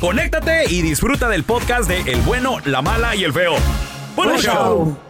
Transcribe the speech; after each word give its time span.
conéctate 0.00 0.64
y 0.70 0.82
disfruta 0.82 1.28
del 1.28 1.44
podcast 1.44 1.88
de 1.88 2.00
El 2.12 2.20
bueno, 2.22 2.58
la 2.64 2.82
mala 2.82 3.14
y 3.14 3.24
el 3.24 3.32
feo. 3.32 3.54
¡Buen 4.16 4.38
show! 4.38 5.09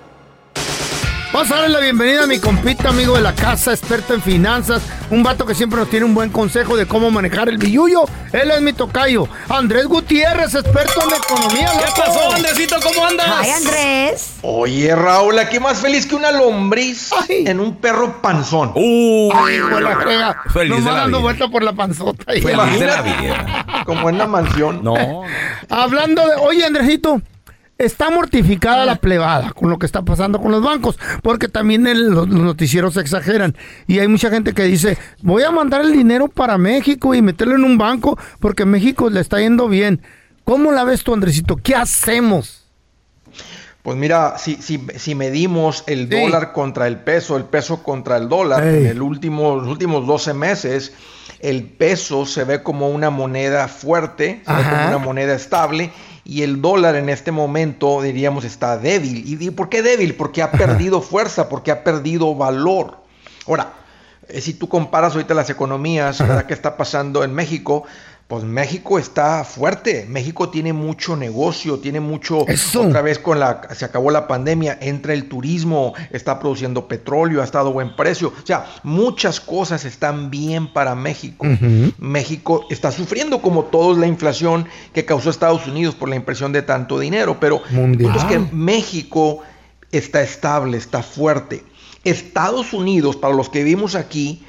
Vamos 1.32 1.48
a 1.52 1.54
darle 1.60 1.68
la 1.68 1.78
bienvenida 1.80 2.24
a 2.24 2.26
mi 2.26 2.40
compita, 2.40 2.88
amigo 2.88 3.14
de 3.14 3.20
la 3.22 3.32
casa, 3.32 3.70
experto 3.72 4.14
en 4.14 4.20
finanzas, 4.20 4.82
un 5.10 5.22
vato 5.22 5.46
que 5.46 5.54
siempre 5.54 5.78
nos 5.78 5.88
tiene 5.88 6.04
un 6.04 6.12
buen 6.12 6.30
consejo 6.30 6.76
de 6.76 6.86
cómo 6.86 7.08
manejar 7.12 7.48
el 7.48 7.56
billullo. 7.56 8.02
Él 8.32 8.50
es 8.50 8.60
mi 8.60 8.72
tocayo, 8.72 9.28
Andrés 9.48 9.86
Gutiérrez, 9.86 10.52
experto 10.56 11.00
en 11.08 11.14
economía. 11.14 11.70
¿Qué 11.78 11.86
loco. 11.86 12.02
pasó, 12.04 12.32
Andresito? 12.32 12.76
¿Cómo 12.82 13.06
andas? 13.06 13.26
Ay, 13.28 13.50
Andrés. 13.50 14.32
Oye, 14.42 14.96
Raúl, 14.96 15.38
aquí 15.38 15.60
más 15.60 15.78
feliz 15.78 16.04
que 16.06 16.16
una 16.16 16.32
lombriz 16.32 17.12
Ay. 17.12 17.44
en 17.46 17.60
un 17.60 17.76
perro 17.76 18.20
panzón. 18.20 18.72
Uh, 18.74 19.30
Ay, 19.32 19.60
la 19.80 19.96
frega. 20.00 20.42
Feliz 20.52 20.78
Nos 20.78 20.88
va 20.88 20.98
dando 20.98 21.20
vuelta 21.20 21.46
por 21.46 21.62
la 21.62 21.72
panzota. 21.72 22.24
feliz 22.24 22.44
de 22.44 22.86
la 22.86 23.02
vida. 23.02 23.84
Como 23.86 24.08
en 24.08 24.16
una 24.16 24.26
mansión. 24.26 24.82
No. 24.82 25.22
Hablando 25.68 26.26
de. 26.26 26.34
Oye, 26.40 26.64
Andresito. 26.64 27.22
Está 27.80 28.10
mortificada 28.10 28.84
la 28.84 28.96
plebada 28.96 29.52
con 29.52 29.70
lo 29.70 29.78
que 29.78 29.86
está 29.86 30.02
pasando 30.02 30.38
con 30.40 30.52
los 30.52 30.62
bancos, 30.62 30.98
porque 31.22 31.48
también 31.48 31.86
el- 31.86 32.10
los, 32.10 32.28
los 32.28 32.40
noticieros 32.42 32.96
exageran. 32.98 33.56
Y 33.86 33.98
hay 34.00 34.06
mucha 34.06 34.28
gente 34.30 34.52
que 34.52 34.64
dice, 34.64 34.98
voy 35.22 35.42
a 35.44 35.50
mandar 35.50 35.80
el 35.80 35.92
dinero 35.92 36.28
para 36.28 36.58
México 36.58 37.14
y 37.14 37.22
meterlo 37.22 37.54
en 37.54 37.64
un 37.64 37.78
banco, 37.78 38.18
porque 38.38 38.66
México 38.66 39.08
le 39.08 39.20
está 39.20 39.40
yendo 39.40 39.66
bien. 39.68 40.02
¿Cómo 40.44 40.72
la 40.72 40.84
ves 40.84 41.02
tú, 41.04 41.14
Andresito? 41.14 41.56
¿Qué 41.56 41.74
hacemos? 41.74 42.66
Pues 43.82 43.96
mira, 43.96 44.36
si, 44.36 44.56
si, 44.56 44.78
si 44.96 45.14
medimos 45.14 45.84
el 45.86 46.00
Sí. 46.10 46.20
dólar 46.20 46.52
contra 46.52 46.86
el 46.86 46.98
peso, 46.98 47.38
el 47.38 47.44
peso 47.44 47.82
contra 47.82 48.18
el 48.18 48.28
dólar, 48.28 48.62
Ey. 48.62 48.80
en 48.82 48.86
el 48.88 49.00
último, 49.00 49.56
los 49.56 49.68
últimos 49.68 50.06
12 50.06 50.34
meses, 50.34 50.92
el 51.40 51.64
peso 51.64 52.26
se 52.26 52.44
ve 52.44 52.62
como 52.62 52.88
una 52.88 53.10
moneda 53.10 53.68
fuerte, 53.68 54.42
se 54.46 54.52
ve 54.52 54.62
como 54.62 54.88
una 54.88 54.98
moneda 54.98 55.34
estable, 55.34 55.90
y 56.24 56.42
el 56.42 56.60
dólar 56.60 56.96
en 56.96 57.08
este 57.08 57.32
momento, 57.32 58.02
diríamos, 58.02 58.44
está 58.44 58.78
débil. 58.78 59.24
¿Y 59.26 59.44
y 59.44 59.50
por 59.50 59.68
qué 59.68 59.82
débil? 59.82 60.14
Porque 60.14 60.42
ha 60.42 60.50
perdido 60.52 61.00
fuerza, 61.00 61.48
porque 61.48 61.70
ha 61.70 61.82
perdido 61.82 62.34
valor. 62.34 62.98
Ahora, 63.46 63.72
eh, 64.28 64.40
si 64.40 64.54
tú 64.54 64.68
comparas 64.68 65.14
ahorita 65.14 65.34
las 65.34 65.50
economías, 65.50 66.18
¿verdad? 66.18 66.46
¿Qué 66.46 66.54
está 66.54 66.76
pasando 66.76 67.24
en 67.24 67.34
México? 67.34 67.84
Pues 68.30 68.44
México 68.44 69.00
está 69.00 69.42
fuerte, 69.42 70.06
México 70.08 70.50
tiene 70.50 70.72
mucho 70.72 71.16
negocio, 71.16 71.80
tiene 71.80 71.98
mucho, 71.98 72.46
Eso. 72.46 72.82
otra 72.82 73.02
vez 73.02 73.18
con 73.18 73.40
la, 73.40 73.62
se 73.74 73.84
acabó 73.84 74.12
la 74.12 74.28
pandemia, 74.28 74.78
entra 74.80 75.14
el 75.14 75.28
turismo, 75.28 75.94
está 76.12 76.38
produciendo 76.38 76.86
petróleo, 76.86 77.40
ha 77.40 77.44
estado 77.44 77.72
buen 77.72 77.96
precio, 77.96 78.28
o 78.28 78.46
sea, 78.46 78.66
muchas 78.84 79.40
cosas 79.40 79.84
están 79.84 80.30
bien 80.30 80.72
para 80.72 80.94
México. 80.94 81.44
México 81.98 82.66
está 82.70 82.92
sufriendo 82.92 83.42
como 83.42 83.64
todos 83.64 83.98
la 83.98 84.06
inflación 84.06 84.64
que 84.92 85.04
causó 85.04 85.28
Estados 85.30 85.66
Unidos 85.66 85.96
por 85.96 86.08
la 86.08 86.14
impresión 86.14 86.52
de 86.52 86.62
tanto 86.62 87.00
dinero, 87.00 87.38
pero 87.40 87.62
Mundial. 87.72 88.14
es 88.16 88.22
que 88.26 88.38
México 88.38 89.40
está 89.90 90.22
estable, 90.22 90.76
está 90.76 91.02
fuerte. 91.02 91.64
Estados 92.04 92.74
Unidos, 92.74 93.16
para 93.16 93.34
los 93.34 93.48
que 93.48 93.64
vivimos 93.64 93.96
aquí, 93.96 94.44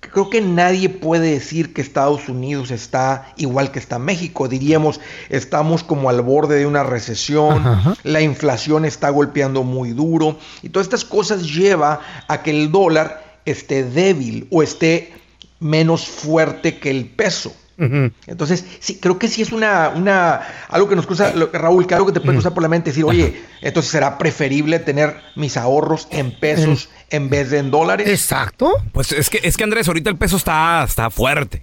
creo 0.00 0.30
que 0.30 0.40
nadie 0.40 0.88
puede 0.88 1.32
decir 1.32 1.72
que 1.72 1.80
Estados 1.80 2.28
Unidos 2.28 2.70
está 2.70 3.32
igual 3.36 3.70
que 3.70 3.78
está 3.78 3.98
México. 3.98 4.48
Diríamos, 4.48 5.00
estamos 5.28 5.82
como 5.84 6.10
al 6.10 6.22
borde 6.22 6.58
de 6.58 6.66
una 6.66 6.82
recesión, 6.82 7.66
Ajá. 7.66 7.94
la 8.04 8.20
inflación 8.20 8.84
está 8.84 9.10
golpeando 9.10 9.62
muy 9.62 9.90
duro 9.90 10.38
y 10.62 10.68
todas 10.68 10.86
estas 10.86 11.04
cosas 11.04 11.42
lleva 11.52 12.00
a 12.28 12.42
que 12.42 12.50
el 12.50 12.70
dólar 12.72 13.40
esté 13.44 13.84
débil 13.84 14.46
o 14.50 14.62
esté 14.62 15.12
menos 15.60 16.06
fuerte 16.06 16.78
que 16.78 16.90
el 16.90 17.06
peso. 17.06 17.54
Entonces, 18.26 18.64
sí, 18.80 18.98
creo 19.00 19.18
que 19.18 19.28
sí 19.28 19.40
es 19.42 19.52
una, 19.52 19.90
una 19.90 20.40
algo 20.68 20.88
que 20.88 20.96
nos 20.96 21.06
cruza, 21.06 21.32
lo- 21.34 21.48
Raúl, 21.52 21.86
que 21.86 21.94
algo 21.94 22.06
que 22.06 22.12
te 22.12 22.20
puede 22.20 22.34
cruzar 22.34 22.52
por 22.54 22.62
la 22.62 22.68
mente, 22.68 22.90
decir, 22.90 23.04
oye, 23.04 23.40
entonces 23.62 23.92
será 23.92 24.18
preferible 24.18 24.78
tener 24.80 25.16
mis 25.36 25.56
ahorros 25.56 26.08
en 26.10 26.32
pesos 26.38 26.88
en 27.10 27.30
vez 27.30 27.50
de 27.50 27.58
en 27.58 27.70
dólares. 27.70 28.08
Exacto. 28.08 28.72
Pues 28.92 29.12
es 29.12 29.30
que, 29.30 29.40
es 29.42 29.56
que 29.56 29.64
Andrés, 29.64 29.86
ahorita 29.88 30.10
el 30.10 30.16
peso 30.16 30.36
está, 30.36 30.82
está 30.84 31.08
fuerte. 31.10 31.62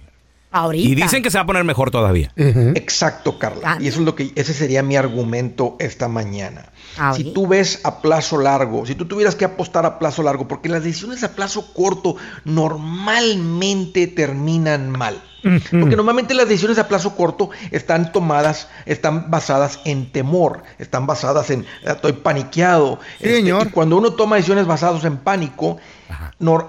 Ahorita. 0.52 0.88
Y 0.88 0.94
dicen 0.94 1.22
que 1.22 1.30
se 1.30 1.36
va 1.36 1.42
a 1.42 1.46
poner 1.46 1.64
mejor 1.64 1.90
todavía. 1.90 2.32
Exacto, 2.36 3.38
Carla. 3.38 3.72
Ah. 3.74 3.78
Y 3.78 3.88
eso 3.88 4.00
es 4.00 4.06
lo 4.06 4.14
que, 4.14 4.30
ese 4.36 4.54
sería 4.54 4.82
mi 4.82 4.96
argumento 4.96 5.76
esta 5.78 6.08
mañana. 6.08 6.72
Ah, 6.98 7.12
Si 7.14 7.24
tú 7.32 7.46
ves 7.46 7.80
a 7.84 8.00
plazo 8.00 8.38
largo, 8.38 8.86
si 8.86 8.94
tú 8.94 9.04
tuvieras 9.06 9.34
que 9.34 9.44
apostar 9.44 9.84
a 9.86 9.98
plazo 9.98 10.22
largo, 10.22 10.48
porque 10.48 10.68
las 10.68 10.82
decisiones 10.84 11.22
a 11.24 11.34
plazo 11.34 11.72
corto 11.74 12.16
normalmente 12.44 14.06
terminan 14.06 14.90
mal. 14.90 15.20
Porque 15.70 15.94
normalmente 15.94 16.34
las 16.34 16.48
decisiones 16.48 16.76
a 16.78 16.88
plazo 16.88 17.14
corto 17.14 17.50
están 17.70 18.10
tomadas, 18.10 18.68
están 18.84 19.30
basadas 19.30 19.78
en 19.84 20.10
temor, 20.10 20.64
están 20.78 21.06
basadas 21.06 21.50
en 21.50 21.64
"Ah, 21.86 21.92
estoy 21.92 22.14
paniqueado. 22.14 22.98
Sí, 23.20 23.28
señor. 23.28 23.68
y 23.68 23.70
cuando 23.70 23.96
uno 23.96 24.14
toma 24.14 24.36
decisiones 24.36 24.66
basadas 24.66 25.04
en 25.04 25.18
pánico, 25.18 25.76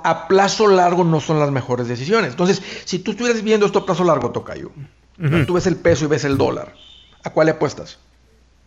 a 0.04 0.28
plazo 0.28 0.68
largo 0.68 1.04
no 1.04 1.20
son 1.22 1.40
las 1.40 1.50
mejores 1.50 1.88
decisiones. 1.88 2.32
Entonces, 2.32 2.62
si 2.86 3.00
tú 3.00 3.12
estuvieras 3.12 3.42
viendo 3.42 3.66
esto 3.66 3.80
a 3.80 3.86
plazo 3.86 4.04
largo, 4.04 4.30
Tocayo, 4.30 4.72
tú 5.48 5.54
ves 5.54 5.66
el 5.66 5.78
peso 5.78 6.06
y 6.06 6.08
ves 6.10 6.24
el 6.26 6.38
dólar, 6.38 6.76
¿a 7.24 7.32
cuál 7.32 7.46
le 7.48 7.52
apuestas? 7.54 7.98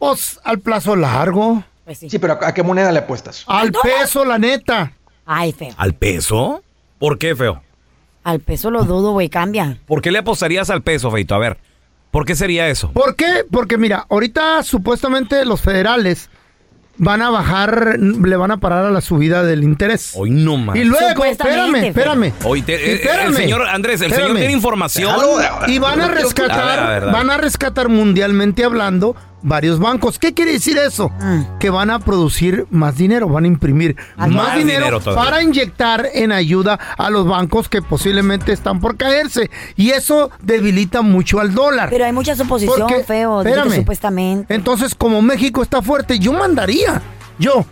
Pues 0.00 0.40
al 0.44 0.58
plazo 0.58 0.96
largo. 0.96 1.62
Pues 1.84 1.98
sí. 1.98 2.08
Sí, 2.10 2.18
pero 2.18 2.38
¿a, 2.42 2.54
qué 2.54 2.62
moneda 2.62 2.90
le 2.90 3.00
apuestas? 3.00 3.44
Al 3.46 3.70
peso, 3.70 4.24
la 4.24 4.38
neta. 4.38 4.92
Ay, 5.26 5.52
feo. 5.52 5.74
¿Al 5.76 5.94
peso? 5.94 6.62
¿Por 6.98 7.18
qué, 7.18 7.36
feo? 7.36 7.62
Al 8.24 8.40
peso 8.40 8.70
lo 8.70 8.84
dudo, 8.84 9.12
güey, 9.12 9.28
cambia. 9.28 9.78
¿Por 9.86 10.00
qué 10.02 10.10
le 10.10 10.18
apostarías 10.18 10.70
al 10.70 10.82
peso, 10.82 11.10
Feito? 11.10 11.34
A 11.34 11.38
ver, 11.38 11.58
¿por 12.10 12.24
qué 12.24 12.34
sería 12.34 12.68
eso? 12.68 12.90
¿Por 12.92 13.14
qué? 13.14 13.44
Porque 13.50 13.76
mira, 13.76 14.06
ahorita 14.08 14.62
supuestamente 14.62 15.44
los 15.44 15.60
federales 15.60 16.30
van 16.96 17.22
a 17.22 17.30
bajar, 17.30 17.96
le 17.98 18.36
van 18.36 18.50
a 18.50 18.56
parar 18.58 18.84
a 18.86 18.90
la 18.90 19.00
subida 19.00 19.42
del 19.42 19.62
interés. 19.64 20.12
Hoy 20.14 20.30
no 20.30 20.56
más. 20.56 20.76
Y 20.76 20.84
luego, 20.84 21.24
espérame, 21.24 21.76
espérame. 21.84 22.32
Hoy 22.44 22.62
te- 22.62 22.74
eh, 22.74 22.94
Espérame, 22.94 23.28
el 23.28 23.36
señor 23.36 23.66
Andrés, 23.68 24.00
el 24.02 24.12
señor 24.12 24.36
tiene 24.36 24.52
información. 24.52 25.14
Y 25.66 25.78
van 25.78 26.00
a 26.00 26.08
rescatar, 26.08 26.60
A 26.60 26.64
ver, 26.66 26.78
a 26.78 26.88
ver, 26.90 27.00
dale. 27.02 27.12
van 27.12 27.30
a 27.30 27.36
rescatar 27.38 27.88
mundialmente 27.88 28.64
hablando 28.64 29.16
varios 29.42 29.78
bancos. 29.78 30.18
¿Qué 30.18 30.34
quiere 30.34 30.52
decir 30.52 30.76
eso? 30.78 31.10
Que 31.58 31.70
van 31.70 31.90
a 31.90 31.98
producir 31.98 32.66
más 32.70 32.96
dinero, 32.96 33.28
van 33.28 33.44
a 33.44 33.46
imprimir 33.46 33.96
Más 34.16 34.28
más, 34.30 34.56
dinero, 34.56 35.00
para 35.00 35.42
inyectar 35.42 36.06
en 36.14 36.32
ayuda 36.32 36.78
a 36.98 37.10
los 37.10 37.26
bancos 37.26 37.68
que 37.68 37.82
posiblemente 37.82 38.52
están 38.52 38.80
por 38.80 38.96
caerse. 38.96 39.50
Y 39.76 39.90
eso 39.90 40.30
debilita 40.42 41.02
mucho 41.02 41.40
al 41.40 41.54
dólar. 41.54 41.88
Pero 41.90 42.04
hay 42.04 42.12
mucha 42.12 42.34
suposición, 42.36 42.86
Porque- 42.88 43.04
feo. 43.04 43.42
espérame. 43.42 43.74
supuestamente. 43.76 44.54
Entonces, 44.54 44.94
como 44.94 45.22
México 45.22 45.62
está 45.62 45.82
fuerte, 45.82 46.18
yo 46.18 46.32
mandaría, 46.32 47.00
yo, 47.38 47.64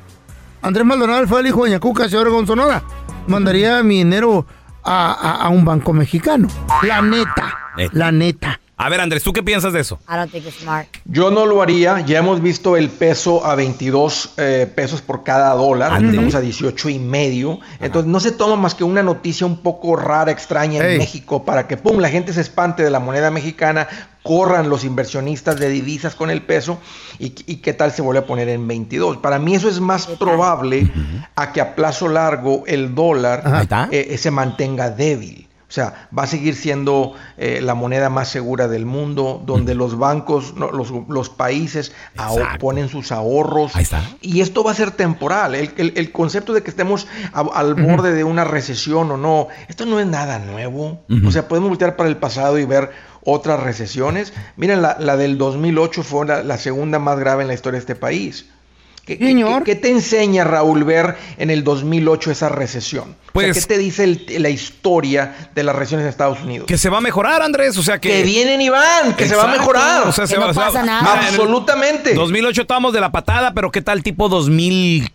Andrés 0.62 0.84
Maldonado 0.86 1.26
fue 1.26 1.40
el 1.40 1.46
hijo 1.48 1.64
de 1.64 1.72
Yacuca, 1.72 2.08
señor 2.08 2.30
Gonzonora, 2.30 2.82
mandaría 3.26 3.82
mi 3.82 3.98
dinero 3.98 4.46
a, 4.82 5.12
a- 5.12 5.44
a 5.44 5.48
un 5.50 5.64
banco 5.64 5.92
mexicano. 5.92 6.48
La 6.82 7.02
neta, 7.02 7.54
Neta. 7.76 7.90
la 7.92 8.10
neta. 8.12 8.60
A 8.80 8.88
ver, 8.88 9.00
Andrés, 9.00 9.24
¿tú 9.24 9.32
qué 9.32 9.42
piensas 9.42 9.72
de 9.72 9.80
eso? 9.80 9.98
I 10.08 10.14
don't 10.14 10.30
think 10.30 10.46
it's 10.46 10.60
smart. 10.60 10.86
Yo 11.04 11.32
no 11.32 11.46
lo 11.46 11.60
haría. 11.62 12.00
Ya 12.02 12.18
hemos 12.20 12.40
visto 12.40 12.76
el 12.76 12.90
peso 12.90 13.44
a 13.44 13.56
22 13.56 14.34
eh, 14.36 14.72
pesos 14.72 15.02
por 15.02 15.24
cada 15.24 15.52
dólar. 15.54 16.00
Estamos 16.04 16.36
a 16.36 16.40
18 16.40 16.88
y 16.90 16.98
medio. 17.00 17.58
Entonces 17.80 18.08
no 18.08 18.20
se 18.20 18.30
toma 18.30 18.54
más 18.54 18.76
que 18.76 18.84
una 18.84 19.02
noticia 19.02 19.46
un 19.48 19.58
poco 19.62 19.96
rara, 19.96 20.30
extraña 20.30 20.78
en 20.80 20.90
Ey. 20.92 20.98
México 20.98 21.44
para 21.44 21.66
que 21.66 21.76
pum, 21.76 21.98
la 21.98 22.08
gente 22.08 22.32
se 22.32 22.40
espante 22.40 22.84
de 22.84 22.90
la 22.90 23.00
moneda 23.00 23.32
mexicana, 23.32 23.88
corran 24.22 24.68
los 24.68 24.84
inversionistas 24.84 25.58
de 25.58 25.70
divisas 25.70 26.14
con 26.14 26.30
el 26.30 26.42
peso 26.42 26.78
y, 27.18 27.34
y 27.46 27.56
qué 27.56 27.72
tal 27.72 27.90
se 27.90 28.02
vuelve 28.02 28.20
a 28.20 28.26
poner 28.26 28.48
en 28.48 28.68
22. 28.68 29.16
Para 29.16 29.40
mí 29.40 29.56
eso 29.56 29.68
es 29.68 29.80
más 29.80 30.06
probable 30.06 30.88
a 31.34 31.52
que 31.52 31.60
a 31.60 31.74
plazo 31.74 32.08
largo 32.08 32.62
el 32.68 32.94
dólar 32.94 33.42
está. 33.60 33.88
eh, 33.90 34.16
se 34.18 34.30
mantenga 34.30 34.90
débil. 34.90 35.47
O 35.68 35.70
sea, 35.70 36.08
va 36.16 36.22
a 36.22 36.26
seguir 36.26 36.54
siendo 36.56 37.12
eh, 37.36 37.60
la 37.62 37.74
moneda 37.74 38.08
más 38.08 38.28
segura 38.30 38.68
del 38.68 38.86
mundo, 38.86 39.42
donde 39.44 39.74
los 39.74 39.98
bancos, 39.98 40.54
no, 40.54 40.70
los, 40.70 40.90
los 41.08 41.28
países 41.28 41.92
ponen 42.58 42.88
sus 42.88 43.12
ahorros. 43.12 43.76
Ahí 43.76 43.82
está. 43.82 44.02
Y 44.22 44.40
esto 44.40 44.64
va 44.64 44.70
a 44.70 44.74
ser 44.74 44.92
temporal. 44.92 45.54
El, 45.54 45.74
el- 45.76 45.92
el 45.96 46.10
concepto 46.10 46.54
de 46.54 46.62
que 46.62 46.70
estemos 46.70 47.06
a- 47.34 47.40
al 47.54 47.74
borde 47.74 48.14
de 48.14 48.24
una 48.24 48.44
recesión 48.44 49.10
o 49.10 49.18
no, 49.18 49.48
esto 49.68 49.84
no 49.84 50.00
es 50.00 50.06
nada 50.06 50.38
nuevo. 50.38 51.04
O 51.26 51.30
sea, 51.30 51.48
podemos 51.48 51.68
voltear 51.68 51.96
para 51.96 52.08
el 52.08 52.16
pasado 52.16 52.58
y 52.58 52.64
ver 52.64 52.90
otras 53.22 53.60
recesiones. 53.62 54.32
Miren, 54.56 54.80
la, 54.80 54.96
la 54.98 55.18
del 55.18 55.36
2008 55.36 56.02
fue 56.02 56.24
la, 56.26 56.42
la 56.42 56.56
segunda 56.56 56.98
más 56.98 57.18
grave 57.18 57.42
en 57.42 57.48
la 57.48 57.54
historia 57.54 57.76
de 57.78 57.80
este 57.82 57.94
país. 57.94 58.46
¿Qué, 59.08 59.16
qué- 59.18 59.24
Señor. 59.24 59.64
qué- 59.64 59.74
qué 59.74 59.80
te 59.80 59.88
enseña, 59.90 60.44
Raúl, 60.44 60.84
ver 60.84 61.16
en 61.38 61.48
el 61.50 61.64
2008 61.64 62.30
esa 62.30 62.48
recesión? 62.50 63.04
O 63.08 63.12
sea, 63.14 63.32
Pues- 63.32 63.64
¿Qué 63.66 63.74
te 63.74 63.78
dice 63.78 64.04
el- 64.04 64.26
la 64.42 64.50
historia 64.50 65.50
de 65.54 65.62
las 65.62 65.74
recesiones 65.74 66.04
en 66.04 66.10
Estados 66.10 66.40
Unidos? 66.42 66.66
Que 66.66 66.76
se 66.76 66.90
va 66.90 66.98
a 66.98 67.00
mejorar, 67.00 67.40
Andrés. 67.40 67.76
O 67.78 67.82
sea 67.82 67.98
que. 67.98 68.08
Que 68.10 68.22
vienen 68.22 68.60
y 68.60 68.68
van, 68.68 69.14
que 69.16 69.26
se 69.26 69.34
va 69.34 69.44
a 69.44 69.56
mejorar. 69.56 70.06
O 70.06 70.12
sea, 70.12 70.26
se 70.26 70.34
Que 70.34 70.40
no 70.40 70.48
va- 70.48 70.52
pasa 70.52 70.82
nada. 70.84 71.00
Mira, 71.00 71.14
en 71.14 71.20
el 71.20 71.40
Absolutamente. 71.40 72.14
2008 72.14 72.60
estábamos 72.62 72.92
de 72.92 73.00
la 73.00 73.10
patada, 73.10 73.54
pero 73.54 73.70
¿qué 73.70 73.80
tal 73.80 74.02
tipo 74.02 74.28
2010? 74.28 75.10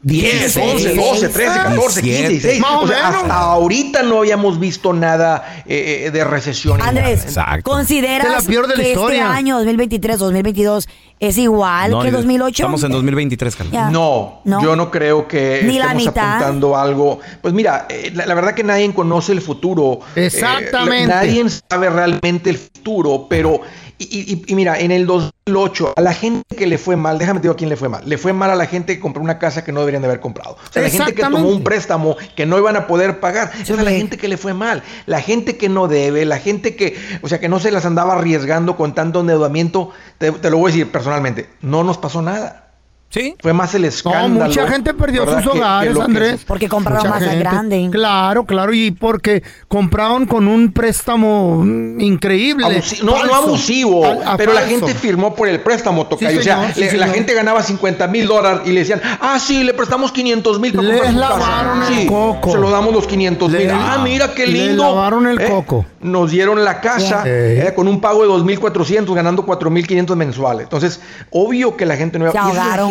10, 0.00 0.56
11, 0.56 0.94
12, 0.94 1.28
13, 1.28 1.54
14, 1.58 2.02
15, 2.02 2.28
16. 2.28 2.60
Más 2.60 2.70
o 2.70 2.80
O 2.82 2.86
sea, 2.86 2.96
menos. 3.10 3.22
hasta 3.22 3.34
ahorita 3.40 4.02
no 4.04 4.18
habíamos 4.18 4.60
visto 4.60 4.92
nada 4.92 5.62
eh, 5.66 6.04
eh, 6.06 6.10
de 6.12 6.22
recesión. 6.22 6.80
Andrés. 6.80 7.24
Exacto. 7.24 7.68
¿consideras 7.68 8.26
Es 8.38 8.44
la 8.44 8.48
peor 8.48 8.68
de 8.68 8.76
la 8.76 8.82
que 8.82 8.88
este 8.90 8.92
historia. 9.00 9.32
año, 9.34 9.56
2023, 9.56 10.18
2022, 10.20 10.88
es 11.18 11.36
igual 11.38 11.90
No, 11.90 11.98
que 12.00 12.06
ni- 12.06 12.12
2008? 12.12 12.62
Estamos 12.62 12.84
en 12.84 12.92
2023, 12.92 13.56
Carla. 13.56 13.72
Ya. 13.72 13.90
No, 13.90 14.40
No. 14.44 14.62
yo 14.62 14.76
no 14.76 14.88
creo 14.92 15.26
que 15.26 15.62
Ni 15.64 15.78
la 15.80 15.86
estemos 15.86 16.06
mitad. 16.06 16.28
apuntando 16.36 16.76
algo. 16.76 17.18
Pues 17.42 17.52
mira, 17.52 17.86
eh, 17.88 18.12
la, 18.14 18.24
la 18.26 18.34
verdad 18.34 18.54
que 18.54 18.62
nadie 18.62 18.94
conoce 18.94 19.32
el 19.32 19.40
futuro. 19.42 19.98
Eh, 20.14 20.26
Exactamente. 20.26 21.08
la- 21.08 21.14
nadie 21.16 21.44
sabe 21.68 21.90
realmente 21.90 22.50
el 22.50 22.58
futuro, 22.58 23.26
pero. 23.28 23.60
Y, 23.98 24.04
y- 24.04 24.44
y 24.46 24.54
mira, 24.54 24.78
en 24.78 24.90
el 24.92 25.06
2008, 25.06 25.94
a 25.96 26.00
la 26.00 26.14
gente 26.14 26.54
que 26.56 26.66
le 26.66 26.78
fue 26.78 26.96
mal, 26.96 27.18
déjame 27.18 27.40
te 27.40 27.42
digo 27.44 27.54
a 27.54 27.56
quién 27.56 27.68
le 27.68 27.76
fue 27.76 27.88
mal. 27.88 28.02
Le 28.08 28.16
fue 28.16 28.32
mal 28.32 28.50
a 28.50 28.54
la 28.54 28.66
gente 28.66 28.94
que 28.94 29.00
compró 29.00 29.22
una 29.22 29.38
casa 29.38 29.64
que 29.64 29.72
no 29.72 29.80
deberían 29.80 30.02
de 30.02 30.08
haber 30.08 30.20
comprado. 30.20 30.52
O 30.52 30.72
sea, 30.72 30.82
la 30.82 30.88
gente 31.04 31.14
que 31.16 31.22
tomó 31.22 31.48
un 31.48 31.64
préstamo 31.64 32.16
que 32.36 32.46
no 32.46 32.56
iban 32.58 32.76
a 32.76 32.86
poder 32.86 33.18
pagar. 33.20 33.50
Esa 33.60 33.72
es 33.74 33.78
la 33.82 33.90
gente 33.90 34.16
que 34.16 34.28
le 34.28 34.36
fue 34.36 34.54
mal. 34.54 34.82
La 35.06 35.20
gente 35.20 35.56
que 35.56 35.68
no 35.68 35.88
debe, 35.88 36.24
la 36.24 36.38
gente 36.38 36.76
que, 36.76 36.96
o 37.22 37.28
sea, 37.28 37.40
que 37.40 37.48
no 37.48 37.58
se 37.58 37.70
las 37.72 37.84
andaba 37.86 38.14
arriesgando 38.14 38.76
con 38.76 38.94
tanto 38.94 39.20
endeudamiento. 39.20 39.90
Te, 40.18 40.30
te 40.32 40.50
lo 40.50 40.58
voy 40.58 40.70
a 40.70 40.74
decir 40.74 40.92
personalmente, 40.92 41.48
no 41.60 41.82
nos 41.82 41.98
pasó 41.98 42.22
nada. 42.22 42.67
¿Sí? 43.10 43.34
Fue 43.40 43.54
más 43.54 43.74
el 43.74 43.82
No, 43.82 43.88
escándalo. 43.88 44.44
mucha 44.50 44.68
gente 44.68 44.92
perdió 44.92 45.24
sus 45.24 45.36
que- 45.36 45.42
que 45.42 45.48
hogares, 45.48 45.96
que- 45.96 46.02
Andrés. 46.02 46.44
Porque 46.46 46.68
compraron 46.68 47.06
Mucha 47.06 47.10
más 47.14 47.22
gente. 47.24 47.38
grande. 47.38 47.88
Claro, 47.90 48.44
claro, 48.44 48.74
y 48.74 48.90
porque 48.90 49.42
compraron 49.66 50.26
con 50.26 50.46
un 50.46 50.72
préstamo 50.72 51.64
increíble. 51.98 52.66
Abusi- 52.66 53.02
no, 53.02 53.24
no 53.24 53.34
abusivo, 53.34 54.04
A- 54.04 54.34
a 54.34 54.36
pero 54.36 54.52
la 54.52 54.60
gente 54.62 54.94
firmó 54.94 55.34
por 55.34 55.48
el 55.48 55.60
préstamo, 55.60 56.06
Tocayo. 56.06 56.32
Sí, 56.32 56.36
o 56.38 56.42
sea, 56.42 56.74
sí, 56.74 56.80
le- 56.80 56.92
la 56.98 57.08
gente 57.08 57.32
ganaba 57.32 57.62
50 57.62 58.06
mil 58.08 58.26
dólares 58.26 58.60
y 58.66 58.72
le 58.72 58.80
decían, 58.80 59.00
ah, 59.22 59.38
sí, 59.38 59.64
le 59.64 59.72
prestamos 59.72 60.12
500 60.12 60.60
mil 60.60 60.74
para 60.74 60.88
Les 60.88 61.00
comprar 61.00 61.14
su 61.14 61.18
casa". 61.20 61.38
lavaron 61.50 61.82
el 61.84 61.94
Sí, 62.00 62.06
coco. 62.06 62.52
Se 62.52 62.58
lo 62.58 62.70
damos 62.70 62.92
los 62.92 63.06
500 63.06 63.50
mil. 63.50 63.66
Le- 63.68 63.72
Ah, 63.72 64.00
mira 64.04 64.34
qué 64.34 64.46
le 64.46 64.66
lindo. 64.66 64.82
lavaron 64.82 65.26
el 65.26 65.40
Eh, 65.40 65.48
coco. 65.48 65.86
Nos 66.00 66.30
dieron 66.30 66.62
la 66.62 66.80
casa 66.82 67.22
eh, 67.26 67.72
con 67.74 67.88
un 67.88 68.00
pago 68.02 68.20
de 68.22 68.28
2.400, 68.28 69.14
ganando 69.16 69.44
4.500 69.46 70.14
mensuales. 70.16 70.64
Entonces, 70.64 71.00
obvio 71.30 71.74
que 71.76 71.86
la 71.86 71.96
gente 71.96 72.18
no 72.18 72.30
Se 72.30 72.32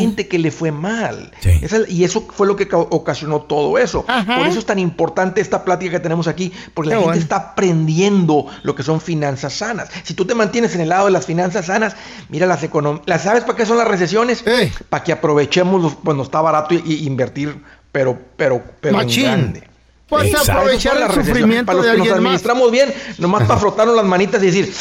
gente 0.08 0.28
que 0.28 0.40
le 0.40 0.52
fue 0.52 0.72
mal. 0.72 1.32
Sí. 1.40 1.52
Esa 1.62 1.78
es- 1.78 1.90
y 1.90 2.04
eso 2.04 2.26
fue 2.30 2.48
lo 2.48 2.56
que 2.56 2.68
ca- 2.68 2.78
ocasionó 2.78 3.42
todo 3.42 3.78
eso. 3.78 4.04
Ajá. 4.08 4.38
Por 4.38 4.48
eso 4.48 4.60
es 4.60 4.66
tan 4.66 4.80
importante 4.80 5.42
esta 5.42 5.64
plática 5.64 5.92
que 5.92 6.00
tenemos 6.00 6.28
aquí, 6.28 6.52
porque 6.74 6.90
la 6.90 6.96
Qué 6.96 7.00
gente 7.02 7.06
bueno. 7.10 7.22
está 7.22 7.36
aprendiendo 7.38 8.48
lo 8.64 8.76
que 8.76 8.84
son 8.84 9.00
finanzas 9.02 9.54
sanas. 9.54 9.90
Si 10.04 10.14
tú 10.14 10.26
te 10.26 10.36
mantienes 10.36 10.74
en 10.76 10.82
el 10.82 10.90
lado 10.90 11.06
de 11.06 11.12
las 11.12 11.26
finanzas 11.26 11.66
sanas, 11.68 11.96
mira 12.30 12.46
las 12.48 12.64
economías. 12.64 13.22
¿Sabes 13.22 13.44
para 13.44 13.58
qué 13.58 13.66
son 13.66 13.78
las 13.78 13.88
recesiones? 13.88 14.44
Para 14.90 15.04
que 15.04 15.12
aprovechemos 15.12 15.82
los- 15.82 15.96
cuando 15.96 16.24
está 16.24 16.42
barato 16.42 16.74
y, 16.76 16.82
y 16.86 17.06
invertir, 17.08 17.62
pero, 17.92 18.18
pero, 18.36 18.64
pero 18.82 19.00
en 19.00 19.06
Machín. 19.08 19.24
grande. 19.24 19.64
Pues 20.08 20.28
Exacto. 20.30 20.52
aprovechar 20.54 20.98
el 20.98 21.12
sufrimiento 21.12 21.66
Para 21.66 21.78
los 21.80 21.86
de 21.86 21.92
que 21.92 21.98
nos 21.98 22.08
alguien 22.08 22.24
más. 22.24 22.30
administramos 22.30 22.72
bien, 22.72 22.94
nomás 23.18 23.44
para 23.46 23.60
frotarnos 23.60 23.96
las 23.96 24.06
manitas 24.06 24.42
y 24.42 24.46
decir 24.46 24.74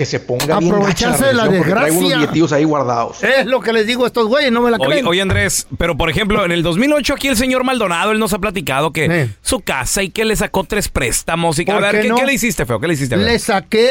que 0.00 0.06
se 0.06 0.18
ponga 0.18 0.58
bien 0.58 0.70
gacha 0.70 0.76
Aprovecharse 0.76 1.24
de 1.26 1.34
la 1.34 1.44
porque 1.44 1.58
traigo 1.60 1.76
unos 1.76 1.92
desgracia. 1.92 2.16
billetillos 2.20 2.52
ahí 2.54 2.64
guardados. 2.64 3.22
Es 3.22 3.44
lo 3.44 3.60
que 3.60 3.70
les 3.74 3.86
digo 3.86 4.04
a 4.04 4.06
estos 4.06 4.28
güeyes, 4.28 4.50
no 4.50 4.62
me 4.62 4.70
la 4.70 4.78
Oye, 4.78 4.86
creen. 4.88 5.06
oye, 5.06 5.20
Andrés, 5.20 5.66
pero 5.76 5.94
por 5.94 6.08
ejemplo, 6.08 6.42
en 6.42 6.52
el 6.52 6.62
2008 6.62 7.12
aquí 7.12 7.28
el 7.28 7.36
señor 7.36 7.64
Maldonado, 7.64 8.12
él 8.12 8.18
nos 8.18 8.32
ha 8.32 8.38
platicado 8.38 8.94
que 8.94 9.28
su 9.42 9.60
casa 9.60 10.02
y 10.02 10.08
que 10.08 10.24
le 10.24 10.36
sacó 10.36 10.64
tres 10.64 10.88
préstamos. 10.88 11.58
Y, 11.58 11.62
a 11.62 11.74
¿Por 11.74 11.82
ver, 11.82 11.96
qué 11.96 12.00
¿qué, 12.00 12.08
no? 12.08 12.14
qué 12.16 12.24
le 12.24 12.32
hiciste, 12.32 12.64
feo? 12.64 12.80
¿Qué 12.80 12.88
le 12.88 12.94
hiciste? 12.94 13.14
Le 13.18 13.38
saqué 13.38 13.90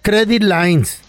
credit 0.00 0.42
lines. 0.44 1.02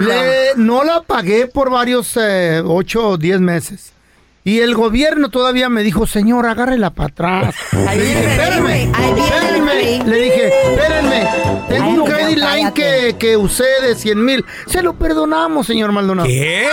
Le- 0.00 0.54
no 0.56 0.82
la 0.82 1.02
pagué 1.02 1.46
por 1.46 1.70
varios 1.70 2.16
eh, 2.20 2.60
ocho 2.66 3.10
o 3.10 3.16
diez 3.18 3.38
meses. 3.40 3.92
Y 4.42 4.60
el 4.60 4.74
gobierno 4.74 5.28
todavía 5.28 5.68
me 5.68 5.82
dijo, 5.82 6.06
señor, 6.06 6.46
agárrela 6.46 6.90
para 6.90 7.08
atrás. 7.10 7.54
Ahí 7.86 7.98
Le 7.98 8.04
dije, 8.04 8.20
viene 8.20 8.32
espérame. 8.32 8.62
güey. 9.62 10.02
Le 10.04 10.16
dije, 10.22 10.48
espérenme, 10.72 11.28
tengo 11.68 11.84
Ay, 12.06 12.09
que, 12.74 13.16
que 13.18 13.36
usé 13.36 13.64
de 13.82 13.94
100 13.94 14.24
mil. 14.24 14.44
Se 14.66 14.82
lo 14.82 14.94
perdonamos, 14.94 15.66
señor 15.66 15.92
Maldonado. 15.92 16.28
¿Qué? 16.28 16.66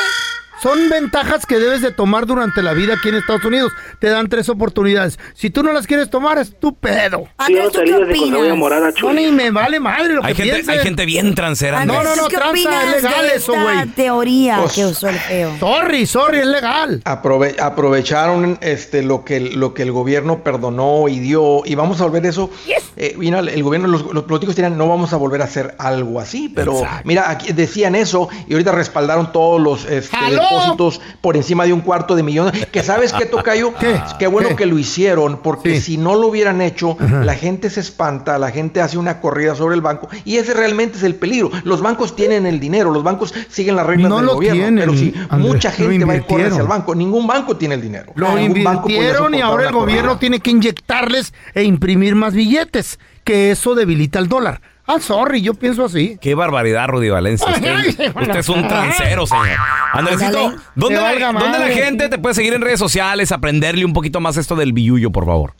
Son 0.62 0.90
ventajas 0.90 1.46
que 1.46 1.58
debes 1.60 1.82
de 1.82 1.92
tomar 1.92 2.26
durante 2.26 2.64
la 2.64 2.74
vida 2.74 2.96
aquí 2.96 3.10
en 3.10 3.16
Estados 3.16 3.46
Unidos. 3.46 3.72
Te 4.00 4.10
dan 4.10 4.28
tres 4.28 4.50
oportunidades. 4.50 5.20
Si 5.36 5.50
tú 5.50 5.62
no 5.64 5.72
las 5.72 5.86
quieres 5.86 6.10
tomar, 6.10 6.38
es 6.40 6.60
tu 6.60 6.76
pedo. 6.76 7.26
Andrés, 7.38 7.72
¿tú 7.72 7.80
qué 7.86 7.94
opinas? 7.96 8.58
No, 9.02 9.14
ni 9.14 9.32
me 9.32 9.52
vale 9.52 9.80
madre 9.80 10.14
lo 10.16 10.24
Hay 10.24 10.34
que 10.34 10.44
gente, 10.44 10.56
piensen. 10.56 10.74
hay 10.80 10.84
gente 10.84 11.06
bien 11.06 11.36
transera. 11.36 11.82
Andrés, 11.82 11.98
No, 12.00 12.04
no, 12.04 12.16
no, 12.16 12.24
¿tú 12.24 12.30
qué 12.30 12.36
tranza, 12.38 12.84
es 12.96 13.04
legal 13.04 13.28
de 13.28 13.36
eso, 13.36 13.54
güey. 13.54 13.86
teoría 13.90 14.58
Pues- 14.62 14.74
que 14.74 14.86
usó 14.86 15.10
el 15.10 15.16
feo? 15.20 15.52
Sorry, 15.60 16.06
sorry, 16.06 16.40
es 16.40 16.48
legal. 16.48 17.02
Aprove- 17.06 17.56
aprovecharon 17.60 18.58
este 18.62 19.04
lo 19.04 19.24
que 19.24 19.38
el- 19.38 19.60
lo 19.60 19.74
que 19.74 19.84
el 19.84 19.92
gobierno 19.92 20.44
perdonó 20.44 21.08
y 21.08 21.20
dio 21.20 21.62
y 21.66 21.76
vamos 21.76 22.02
a 22.02 22.06
volver 22.06 22.26
eso 22.26 22.50
eh, 22.96 23.14
mira, 23.18 23.40
el 23.40 23.64
gobierno 23.64 23.88
los, 23.88 24.12
los 24.14 24.24
políticos 24.24 24.56
dirán 24.56 24.78
no 24.78 24.88
vamos 24.88 25.14
a 25.14 25.18
volver 25.18 25.42
a 25.42 25.46
hacer 25.46 25.76
algo 25.78 26.20
así 26.20 26.50
pero 26.54 26.80
Exacto. 26.80 27.02
mira 27.06 27.30
aquí 27.30 27.54
decían 27.54 27.96
eso 27.96 28.28
y 28.48 28.54
ahorita 28.54 28.72
respaldaron 28.72 29.32
todos 29.32 29.62
los 29.62 29.86
este. 29.86 30.08
Depósitos 30.50 31.02
por 31.22 31.36
encima 31.36 31.66
de 31.66 31.74
un 31.74 31.82
cuarto 31.82 32.16
de 32.16 32.24
millón. 32.24 32.52
Que 32.72 32.84
sabes 32.84 33.14
qué, 33.14 33.26
Tocayo? 33.26 33.74
¿Qué? 33.76 34.00
Qué 34.20 34.28
bueno 34.28 34.50
¿Qué? 34.50 34.56
que 34.56 34.66
lo 34.66 34.78
hicieron, 34.78 35.38
porque 35.42 35.76
Sí. 35.80 35.94
si 35.94 35.98
no 35.98 36.16
lo 36.16 36.28
hubieran 36.28 36.62
hecho, 36.62 36.98
la 37.24 37.36
gente 37.36 37.70
se 37.70 37.80
espanta, 37.80 38.38
la 38.38 38.52
gente 38.52 38.82
hace 38.82 38.98
una 38.98 39.20
corrida 39.22 39.56
sobre 39.56 39.76
el 39.76 39.82
banco, 39.82 40.08
y 40.26 40.38
ese 40.38 40.54
realmente 40.54 40.98
es 40.98 41.04
el 41.04 41.16
peligro. 41.16 41.52
Los 41.64 41.82
bancos 41.82 42.16
tienen 42.16 42.46
el 42.46 42.60
dinero, 42.60 42.92
los 42.92 43.04
bancos 43.04 43.34
siguen 43.50 43.76
las 43.76 43.86
reglas 43.86 44.10
No 44.10 44.18
del 44.18 44.26
lo 44.26 44.34
gobierno, 44.36 44.62
tienen, 44.62 44.80
pero 44.80 44.94
si 44.94 45.14
Andrés, 45.30 45.52
mucha 45.54 45.72
gente 45.72 46.06
va 46.06 46.14
hacia 46.14 46.26
el 46.28 46.32
invirtieron. 46.32 46.68
banco, 46.68 46.96
ningún 46.96 47.28
banco 47.28 47.56
tiene 47.58 47.76
el 47.76 47.82
dinero. 47.82 48.12
Lo 48.16 48.38
invirtieron 48.38 49.34
y 49.36 49.42
ahora 49.42 49.68
el 49.68 49.72
gobierno 49.74 50.02
corrida. 50.10 50.20
tiene 50.20 50.40
que 50.40 50.52
inyectarles 50.52 51.34
e 51.54 51.64
imprimir 51.64 52.16
más 52.16 52.34
billetes, 52.34 53.00
que 53.24 53.52
eso 53.52 53.76
debilita 53.76 54.20
el 54.20 54.28
dólar. 54.30 54.62
Ah, 54.88 55.00
sorry, 55.02 55.42
yo 55.42 55.54
pienso 55.54 55.84
así. 55.86 56.18
Qué 56.22 56.34
barbaridad, 56.34 56.88
Rudy 56.88 57.10
Valencia. 57.10 57.48
Usted, 57.56 58.16
usted 58.16 58.36
es 58.38 58.50
un 58.50 58.68
transero, 58.68 59.28
señor. 59.28 59.48
Andresito. 59.94 60.54
¿dónde, 60.76 60.96
la, 60.96 61.12
dónde 61.14 61.20
la 61.20 61.32
madre. 61.34 61.74
gente 61.74 62.08
te 62.10 62.18
puede 62.18 62.36
seguir 62.36 62.54
en 62.54 62.62
redes 62.62 62.80
sociales, 62.80 63.32
aprenderle 63.32 63.84
un 63.86 63.94
poquito 63.94 64.20
más 64.22 64.38
esto 64.38 64.56
del 64.56 64.72
billuyo, 64.74 65.12
por 65.12 65.26
favor? 65.26 65.54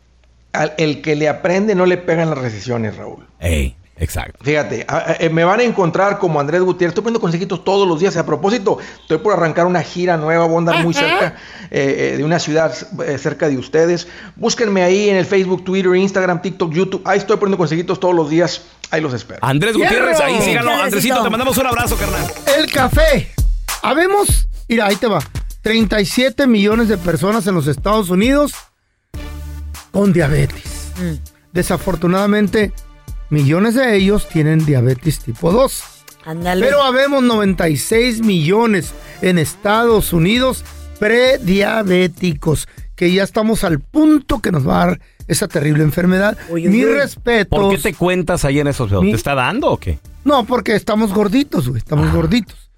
Al- 0.54 0.74
el 0.78 1.02
que 1.02 1.16
le 1.18 1.28
aprende 1.28 1.76
no 1.76 1.86
le 1.86 1.98
pegan 1.98 2.30
las 2.30 2.40
recesiones, 2.40 2.96
Raúl. 2.96 3.28
Ey, 3.40 3.76
exacto. 3.98 4.40
Fíjate, 4.44 4.86
a- 4.88 4.98
a- 4.98 5.14
eh, 5.20 5.30
me 5.30 5.44
van 5.44 5.60
a 5.60 5.64
encontrar 5.64 6.20
como 6.20 6.40
Andrés 6.40 6.62
Gutiérrez. 6.62 6.92
Estoy 6.92 7.04
poniendo 7.04 7.20
consejitos 7.20 7.64
todos 7.66 7.86
los 7.88 8.00
días. 8.00 8.16
A 8.16 8.26
propósito, 8.26 8.78
estoy 9.02 9.18
por 9.18 9.34
arrancar 9.34 9.66
una 9.66 9.82
gira 9.84 10.16
nueva. 10.16 10.46
Voy 10.46 10.56
a 10.56 10.60
andar 10.60 10.84
muy 10.84 10.94
cerca 10.94 11.36
eh, 11.70 12.12
eh, 12.14 12.18
de 12.18 12.24
una 12.24 12.40
ciudad 12.40 12.74
eh, 13.06 13.18
cerca 13.18 13.50
de 13.50 13.58
ustedes. 13.58 14.08
Búsquenme 14.38 14.84
ahí 14.84 15.10
en 15.10 15.18
el 15.18 15.26
Facebook, 15.26 15.66
Twitter, 15.66 15.94
Instagram, 15.96 16.42
TikTok, 16.42 16.72
YouTube. 16.72 17.02
Ahí 17.06 17.18
estoy 17.20 17.36
poniendo 17.38 17.58
consejitos 17.58 18.00
todos 18.00 18.16
los 18.16 18.30
días. 18.30 18.62
Ahí 18.92 19.02
los 19.02 19.14
espero. 19.14 19.40
Andrés 19.42 19.74
Gutiérrez, 19.76 20.20
ahí 20.20 20.42
síganlo. 20.42 20.72
Andresito. 20.72 20.86
Andresito, 20.86 21.24
te 21.24 21.30
mandamos 21.30 21.58
un 21.58 21.68
abrazo, 21.68 21.98
carnal. 21.98 22.26
El 22.58 22.72
café. 22.72 23.32
Habemos, 23.82 24.48
mira, 24.68 24.88
ahí 24.88 24.96
te 24.96 25.08
va. 25.08 25.20
37 25.62 26.48
millones 26.48 26.88
de 26.88 26.98
personas 26.98 27.46
en 27.48 27.56
los 27.56 27.68
Estados 27.68 28.10
Unidos 28.10 28.54
con 29.92 30.14
diabetes. 30.14 30.94
Desafortunadamente, 31.52 32.72
millones 33.30 33.76
de 33.76 33.96
ellos 33.96 34.30
tienen 34.30 34.66
diabetes 34.66 35.20
tipo 35.20 35.52
2. 35.52 35.84
Ándale. 36.26 36.66
Pero 36.66 36.84
habemos 36.84 37.24
96 37.24 38.22
millones 38.22 38.94
en 39.22 39.38
Estados 39.38 40.14
Unidos 40.14 40.64
prediabéticos, 41.00 42.68
que 42.96 43.12
ya 43.12 43.24
estamos 43.24 43.64
al 43.64 43.80
punto 43.80 44.42
que 44.42 44.52
nos 44.52 44.68
va 44.68 44.84
a 44.84 44.86
dar 44.88 45.02
esa 45.28 45.48
terrible 45.48 45.84
enfermedad. 45.84 46.38
Uy, 46.50 46.68
uy, 46.68 46.74
Mi 46.74 46.86
uy. 46.86 46.94
respeto. 46.94 47.50
¿Por 47.56 47.76
qué 47.76 47.82
te 47.82 47.94
cuentas 47.94 48.46
ahí 48.46 48.60
en 48.60 48.68
esos 48.68 48.88
videos? 48.90 49.04
Mi- 49.04 49.12
¿Te 49.12 49.18
está 49.18 49.36
dando 49.36 49.72
o 49.72 49.78
qué? 49.78 50.00
No, 50.24 50.46
porque 50.46 50.76
estamos 50.76 51.14
gorditos, 51.14 51.68
güey, 51.70 51.80
estamos 51.80 52.12
gorditos. 52.12 52.72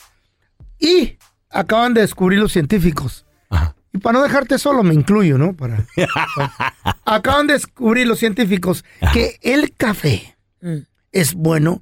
Y 0.79 1.17
acaban 1.49 1.93
de 1.93 2.01
descubrir 2.01 2.39
los 2.39 2.51
científicos. 2.51 3.25
Ajá. 3.49 3.75
Y 3.91 3.97
para 3.97 4.19
no 4.19 4.23
dejarte 4.23 4.59
solo, 4.59 4.83
me 4.83 4.93
incluyo, 4.93 5.37
¿no? 5.39 5.53
Para, 5.53 5.85
acaban 7.05 7.47
de 7.47 7.53
descubrir 7.53 8.07
los 8.07 8.19
científicos 8.19 8.83
que 9.13 9.37
el 9.41 9.73
café 9.75 10.35
Mm. 10.61 10.79
es 11.13 11.33
bueno 11.35 11.81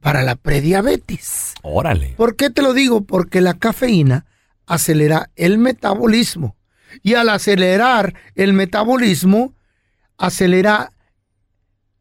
para 0.00 0.22
la 0.22 0.36
prediabetes. 0.36 1.52
Órale. 1.62 2.14
¿Por 2.16 2.34
qué 2.34 2.48
te 2.48 2.62
lo 2.62 2.72
digo? 2.72 3.02
Porque 3.02 3.40
la 3.42 3.52
cafeína 3.54 4.24
acelera 4.66 5.28
el 5.36 5.58
metabolismo. 5.58 6.56
Y 7.02 7.12
al 7.14 7.28
acelerar 7.28 8.14
el 8.34 8.54
metabolismo, 8.54 9.52
acelera 10.18 10.92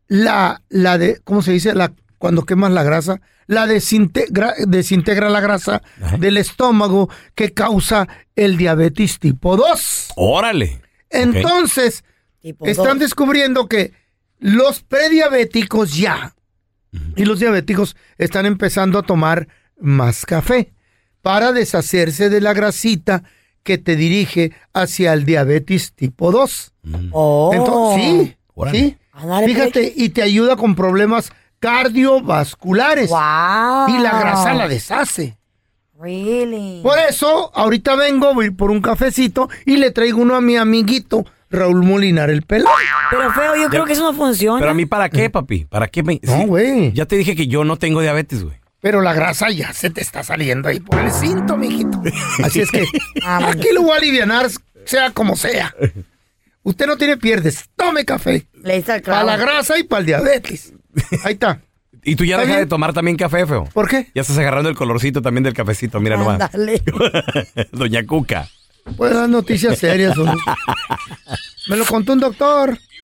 la, 0.07 0.61
la 0.69 0.97
de, 0.97 1.19
¿cómo 1.23 1.41
se 1.41 1.51
dice? 1.51 1.73
La, 1.73 1.93
cuando 2.17 2.43
quemas 2.43 2.71
la 2.71 2.83
grasa, 2.83 3.21
la 3.47 3.67
desintegra, 3.67 4.53
desintegra 4.67 5.29
la 5.29 5.39
grasa 5.39 5.81
Ajá. 6.01 6.17
del 6.17 6.37
estómago 6.37 7.09
que 7.35 7.53
causa 7.53 8.07
el 8.35 8.57
diabetes 8.57 9.19
tipo 9.19 9.57
2. 9.57 10.13
Órale. 10.15 10.81
Entonces, 11.09 12.03
están 12.41 12.99
descubriendo 12.99 13.67
que 13.67 13.93
los 14.39 14.81
prediabéticos 14.81 15.95
ya 15.95 16.35
y 17.15 17.25
los 17.25 17.39
diabéticos 17.39 17.95
están 18.17 18.45
empezando 18.45 18.99
a 18.99 19.03
tomar 19.03 19.47
más 19.79 20.25
café 20.25 20.73
para 21.21 21.51
deshacerse 21.51 22.29
de 22.29 22.41
la 22.41 22.53
grasita 22.53 23.23
que 23.65 23.79
te 23.79 23.95
dirige 23.95 24.53
hacia 24.73 25.11
el 25.11 25.25
diabetes 25.25 25.91
tipo 25.93 26.31
2. 26.31 26.73
Oh. 27.11 27.51
Entonces, 27.51 28.27
sí, 28.27 28.37
Órale. 28.53 28.79
sí. 28.79 28.97
Ándale, 29.11 29.47
Fíjate, 29.47 29.93
y 29.95 30.09
te 30.09 30.21
ayuda 30.21 30.55
con 30.55 30.75
problemas 30.75 31.31
cardiovasculares. 31.59 33.09
Wow. 33.09 33.89
Y 33.89 34.01
la 34.01 34.19
grasa 34.19 34.53
la 34.53 34.67
deshace. 34.67 35.37
Really. 35.99 36.81
Por 36.83 36.99
eso, 36.99 37.51
ahorita 37.55 37.95
vengo, 37.95 38.33
voy 38.35 38.51
por 38.51 38.69
un 38.69 38.81
cafecito 38.81 39.49
y 39.65 39.77
le 39.77 39.91
traigo 39.91 40.21
uno 40.21 40.35
a 40.35 40.41
mi 40.41 40.57
amiguito 40.57 41.25
Raúl 41.49 41.83
Molinar 41.83 42.29
el 42.29 42.43
pelón. 42.43 42.71
Pero 43.09 43.31
feo, 43.31 43.55
yo 43.55 43.69
creo 43.69 43.85
que 43.85 43.93
eso 43.93 44.03
no 44.03 44.13
funciona. 44.13 44.59
Pero 44.59 44.71
a 44.71 44.73
mí, 44.75 44.85
¿para 44.85 45.09
qué, 45.09 45.29
papi? 45.29 45.65
¿Para 45.65 45.87
qué 45.87 46.03
me.? 46.03 46.19
No, 46.21 46.37
sí, 46.37 46.45
güey. 46.45 46.91
Ya 46.91 47.05
te 47.05 47.15
dije 47.15 47.35
que 47.35 47.47
yo 47.47 47.63
no 47.63 47.77
tengo 47.77 48.01
diabetes, 48.01 48.43
güey. 48.43 48.57
Pero 48.85 49.01
la 49.01 49.15
grasa 49.15 49.49
ya 49.49 49.73
se 49.73 49.89
te 49.89 49.99
está 49.99 50.23
saliendo 50.23 50.69
ahí 50.69 50.79
por 50.79 50.99
el 50.99 51.11
cinto, 51.11 51.57
mijito. 51.57 52.03
Así 52.43 52.61
es 52.61 52.69
que 52.69 52.85
aquí 53.25 53.69
lo 53.73 53.81
voy 53.81 53.93
a 53.93 53.95
aliviar, 53.95 54.47
sea 54.85 55.09
como 55.09 55.35
sea. 55.35 55.73
Usted 56.61 56.85
no 56.85 56.95
tiene 56.95 57.17
pierdes. 57.17 57.67
Tome 57.75 58.05
café. 58.05 58.45
Le 58.53 58.77
hice 58.77 58.97
el 58.97 59.01
Para 59.01 59.23
la 59.23 59.37
grasa 59.37 59.79
y 59.79 59.85
para 59.85 60.01
el 60.01 60.05
diabetes. 60.05 60.71
Ahí 61.23 61.33
está. 61.33 61.61
Y 62.03 62.15
tú 62.15 62.25
ya 62.25 62.35
¿Está 62.35 62.45
dejas 62.45 62.59
de 62.59 62.67
tomar 62.67 62.93
también 62.93 63.17
café, 63.17 63.47
feo. 63.47 63.67
¿Por 63.73 63.89
qué? 63.89 64.11
Ya 64.13 64.21
estás 64.21 64.37
agarrando 64.37 64.69
el 64.69 64.75
colorcito 64.75 65.19
también 65.19 65.45
del 65.45 65.55
cafecito, 65.55 65.99
mira 65.99 66.15
nomás. 66.17 66.39
Ándale. 66.39 66.79
Doña 67.71 68.05
Cuca. 68.05 68.47
Pues 68.95 69.15
dar 69.15 69.27
noticias 69.27 69.79
serias. 69.79 70.15
Me 71.67 71.75
lo 71.75 71.85
contó 71.85 72.13
un 72.13 72.19
doctor. 72.19 72.77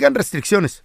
aplican 0.00 0.14
restricciones. 0.14 0.84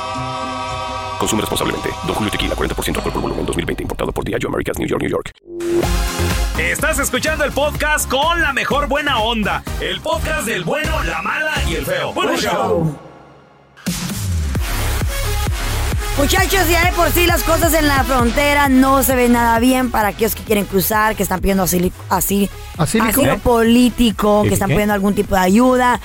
Consume 1.21 1.41
responsablemente. 1.41 1.89
Don 2.07 2.15
Julio 2.15 2.31
Tequila, 2.31 2.55
40% 2.55 2.95
alcohol 2.97 3.13
por 3.13 3.21
volumen, 3.21 3.45
2020. 3.45 3.83
Importado 3.83 4.11
por 4.11 4.25
Diageo 4.25 4.49
Americas, 4.49 4.79
New 4.79 4.87
York, 4.87 5.01
New 5.03 5.11
York. 5.11 5.31
Estás 6.57 6.97
escuchando 6.97 7.43
el 7.43 7.51
podcast 7.51 8.09
con 8.09 8.41
la 8.41 8.53
mejor 8.53 8.87
buena 8.87 9.19
onda. 9.19 9.63
El 9.79 10.01
podcast 10.01 10.47
del 10.47 10.63
bueno, 10.63 11.03
la 11.03 11.21
mala 11.21 11.53
y 11.69 11.75
el 11.75 11.85
feo. 11.85 12.11
Show. 12.37 12.97
Muchachos, 16.17 16.67
ya 16.69 16.85
de 16.85 16.91
por 16.93 17.09
sí 17.11 17.27
las 17.27 17.43
cosas 17.43 17.73
en 17.75 17.87
la 17.87 18.03
frontera 18.03 18.67
no 18.67 19.03
se 19.03 19.15
ven 19.15 19.33
nada 19.33 19.59
bien 19.59 19.91
para 19.91 20.09
aquellos 20.09 20.33
que 20.35 20.43
quieren 20.43 20.65
cruzar, 20.65 21.15
que 21.15 21.23
están 21.23 21.39
pidiendo 21.39 21.63
asilo, 21.63 21.89
así, 22.09 22.49
¿Asílico? 22.77 23.09
asilo 23.09 23.37
político, 23.37 24.41
¿Qué, 24.41 24.49
que 24.49 24.53
están 24.55 24.69
pidiendo 24.69 24.95
algún 24.95 25.13
tipo 25.13 25.35
de 25.35 25.41
ayuda. 25.41 25.99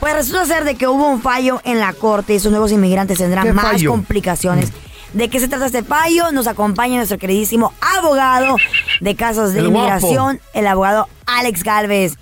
Pues 0.00 0.14
resulta 0.14 0.46
ser 0.46 0.64
de 0.64 0.76
que 0.76 0.86
hubo 0.86 1.08
un 1.08 1.20
fallo 1.20 1.60
en 1.64 1.80
la 1.80 1.92
corte 1.92 2.32
y 2.32 2.36
esos 2.36 2.50
nuevos 2.52 2.70
inmigrantes 2.72 3.18
¿Qué 3.18 3.24
tendrán 3.24 3.52
más 3.54 3.64
fallo? 3.64 3.90
complicaciones. 3.90 4.72
¿De 5.12 5.28
qué 5.28 5.40
se 5.40 5.48
trata 5.48 5.66
este 5.66 5.82
fallo? 5.82 6.30
Nos 6.32 6.46
acompaña 6.46 6.96
nuestro 6.96 7.18
queridísimo 7.18 7.72
abogado 7.96 8.56
de 9.00 9.16
casos 9.16 9.52
de 9.54 9.60
El 9.60 9.68
guapo. 9.70 9.78
inmigración, 9.88 10.40
el 10.52 10.66
abogado 10.66 11.08
Alex 11.26 11.62
Galvez. 11.64 12.14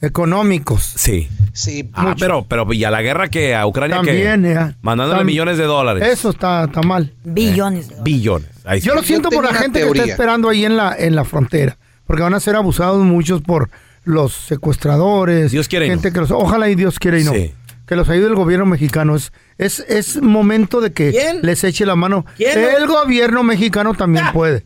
Económicos. 0.00 0.82
Sí. 0.96 1.28
Sí, 1.54 1.88
Ah, 1.94 2.14
pero 2.18 2.44
pero 2.46 2.70
y 2.72 2.84
a 2.84 2.90
la 2.90 3.00
guerra 3.00 3.28
que 3.28 3.54
a 3.54 3.66
Ucrania 3.66 3.96
También, 3.96 4.42
que 4.42 4.52
ya. 4.54 4.76
mandándole 4.82 5.22
Tam- 5.22 5.24
millones 5.26 5.56
de 5.56 5.64
dólares. 5.64 6.06
Eso 6.06 6.30
está, 6.30 6.64
está 6.64 6.82
mal. 6.82 7.12
Billones. 7.24 7.88
Billones. 8.02 8.48
Ahí 8.64 8.80
sí. 8.80 8.88
Yo 8.88 8.94
lo 8.94 9.00
Yo 9.00 9.06
siento 9.06 9.30
por 9.30 9.44
la 9.44 9.54
gente 9.54 9.80
que 9.80 9.86
está 9.88 10.04
esperando 10.04 10.48
ahí 10.50 10.64
en 10.64 10.76
la, 10.76 10.94
en 10.98 11.14
la 11.14 11.24
frontera. 11.24 11.78
Porque 12.06 12.22
van 12.22 12.34
a 12.34 12.40
ser 12.40 12.56
abusados 12.56 13.02
muchos 13.04 13.42
por 13.42 13.70
los 14.04 14.32
secuestradores. 14.32 15.52
Dios 15.52 15.68
quiera 15.68 15.86
y 15.86 15.88
gente 15.88 16.08
no. 16.08 16.14
que 16.14 16.20
los, 16.20 16.30
Ojalá 16.30 16.68
y 16.68 16.74
Dios 16.74 16.98
quiera 16.98 17.18
y 17.18 17.24
no. 17.24 17.32
Sí. 17.32 17.54
Que 17.86 17.96
los 17.96 18.08
ayude 18.08 18.28
el 18.28 18.34
gobierno 18.34 18.66
mexicano. 18.66 19.14
Es, 19.14 19.32
es, 19.58 19.80
es 19.88 20.22
momento 20.22 20.80
de 20.80 20.92
que 20.92 21.10
¿Quién? 21.10 21.40
les 21.42 21.64
eche 21.64 21.84
la 21.84 21.96
mano. 21.96 22.24
¿Quién? 22.36 22.58
El 22.58 22.86
gobierno 22.86 23.42
mexicano 23.42 23.94
también 23.94 24.26
puede. 24.32 24.64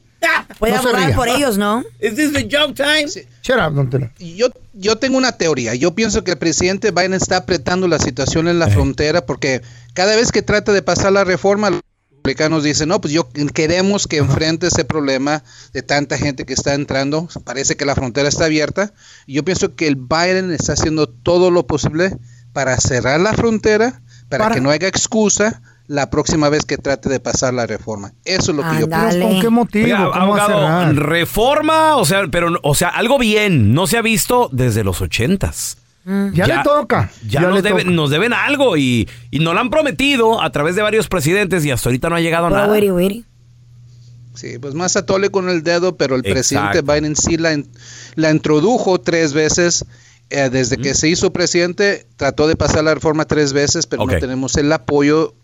Puede 0.59 0.73
No 0.75 0.81
abogar 0.81 1.15
por 1.15 1.29
ellos, 1.29 1.59
¿no? 1.59 1.85
Is 2.01 2.15
this 2.15 2.33
the 2.33 2.49
joke 2.51 2.75
time? 2.75 3.07
Shut 3.43 3.59
up, 3.59 3.75
don 3.75 3.91
Tela. 3.91 4.11
Yo, 4.19 4.49
yo 4.73 4.97
tengo 4.97 5.17
una 5.19 5.33
teoría. 5.33 5.75
Yo 5.75 5.95
pienso 5.95 6.25
que 6.25 6.33
el 6.33 6.39
presidente 6.39 6.91
Biden 6.91 7.15
está 7.15 7.37
apretando 7.39 7.87
la 7.87 7.99
situación 7.99 8.49
en 8.49 8.59
la 8.59 8.69
frontera 8.69 9.25
porque 9.27 9.63
cada 9.95 10.17
vez 10.17 10.33
que 10.33 10.43
trata 10.43 10.73
de 10.73 10.83
pasar 10.83 11.13
la 11.13 11.25
reforma, 11.25 11.81
republicanos 12.29 12.63
dicen, 12.63 12.91
no, 12.91 13.01
pues 13.01 13.13
yo 13.15 13.29
queremos 13.55 14.07
que 14.07 14.19
enfrente 14.19 14.67
ese 14.67 14.85
problema 14.85 15.43
de 15.73 15.83
tanta 15.83 16.19
gente 16.19 16.45
que 16.45 16.53
está 16.53 16.75
entrando. 16.75 17.29
Parece 17.45 17.77
que 17.77 17.87
la 17.87 17.95
frontera 17.95 18.29
está 18.29 18.45
abierta. 18.45 18.93
Y 19.27 19.35
yo 19.35 19.45
pienso 19.45 19.75
que 19.75 19.87
el 19.87 19.97
Biden 19.97 20.53
está 20.53 20.75
haciendo 20.75 21.09
todo 21.09 21.51
lo 21.51 21.67
posible 21.67 22.17
para 22.53 22.77
cerrar 22.77 23.21
la 23.21 23.33
frontera, 23.33 24.03
para, 24.29 24.45
Para- 24.45 24.55
que 24.57 24.61
no 24.61 24.71
haya 24.71 24.89
excusa 24.89 25.63
la 25.87 26.11
próxima 26.11 26.51
vez 26.51 26.67
que 26.67 26.77
trate 26.77 27.09
de 27.09 27.19
pasar 27.19 27.55
la 27.55 27.67
reforma. 27.67 28.13
Eso 28.27 28.51
es 28.51 28.57
lo 28.59 28.63
que 28.63 28.81
yo 28.81 28.89
pienso. 28.89 29.21
¿Con 29.21 29.41
qué 29.41 29.49
motivo? 29.49 29.87
Oiga, 29.87 30.11
¿Cómo 30.13 30.37
va 30.37 30.43
a 30.43 30.45
abogado, 30.45 30.93
reforma, 31.01 31.97
o 31.97 32.05
sea, 32.05 32.27
pero 32.31 32.51
o 32.63 32.75
sea, 32.75 32.91
algo 32.91 33.19
bien, 33.19 33.73
no 33.73 33.87
se 33.87 33.97
ha 33.97 34.03
visto 34.03 34.51
desde 34.53 34.85
los 34.85 35.01
ochentas. 35.01 35.79
Ya, 36.33 36.47
le 36.47 36.63
toca. 36.65 37.11
Ya, 37.25 37.29
Ya 37.29 37.41
nos, 37.43 37.55
le 37.55 37.63
deben, 37.63 37.79
toca. 37.87 37.91
nos 37.95 38.11
deben 38.11 38.33
algo 38.33 38.77
y, 38.77 39.09
y 39.31 39.39
nos 39.41 39.55
lo 39.55 39.61
han 39.61 39.71
prometido 39.71 40.41
a 40.43 40.51
través 40.51 40.75
de 40.77 40.83
varios 40.83 41.09
presidentes 41.09 41.65
y 41.65 41.71
hasta 41.71 41.89
ahorita 41.91 42.09
no 42.09 42.17
ha 42.17 42.21
llegado 42.21 42.49
nada. 42.51 42.73
wiri. 42.73 43.25
Sí, 44.35 44.59
pues 44.61 44.75
más 44.75 44.97
atole 44.97 45.31
con 45.31 45.49
el 45.49 45.63
dedo, 45.65 45.97
pero 45.97 46.15
el 46.15 46.21
Exacto. 46.25 46.35
presidente 46.35 46.83
Biden 46.83 47.17
sí 47.17 47.37
la, 47.37 47.61
la 48.15 48.31
introdujo 48.31 49.01
tres 49.01 49.33
veces. 49.33 49.85
eh, 50.31 50.49
desde 50.51 50.77
que 50.77 50.95
se 50.95 51.09
hizo 51.09 51.33
presidente, 51.33 52.07
trató 52.17 52.47
de 52.47 52.55
pasar 52.55 52.85
la 52.85 52.95
reforma 52.95 53.25
tres 53.25 53.53
veces, 53.53 53.87
pero 53.87 54.05
no 54.07 54.19
tenemos 54.19 54.57
el 54.57 54.71
apoyo 54.73 55.35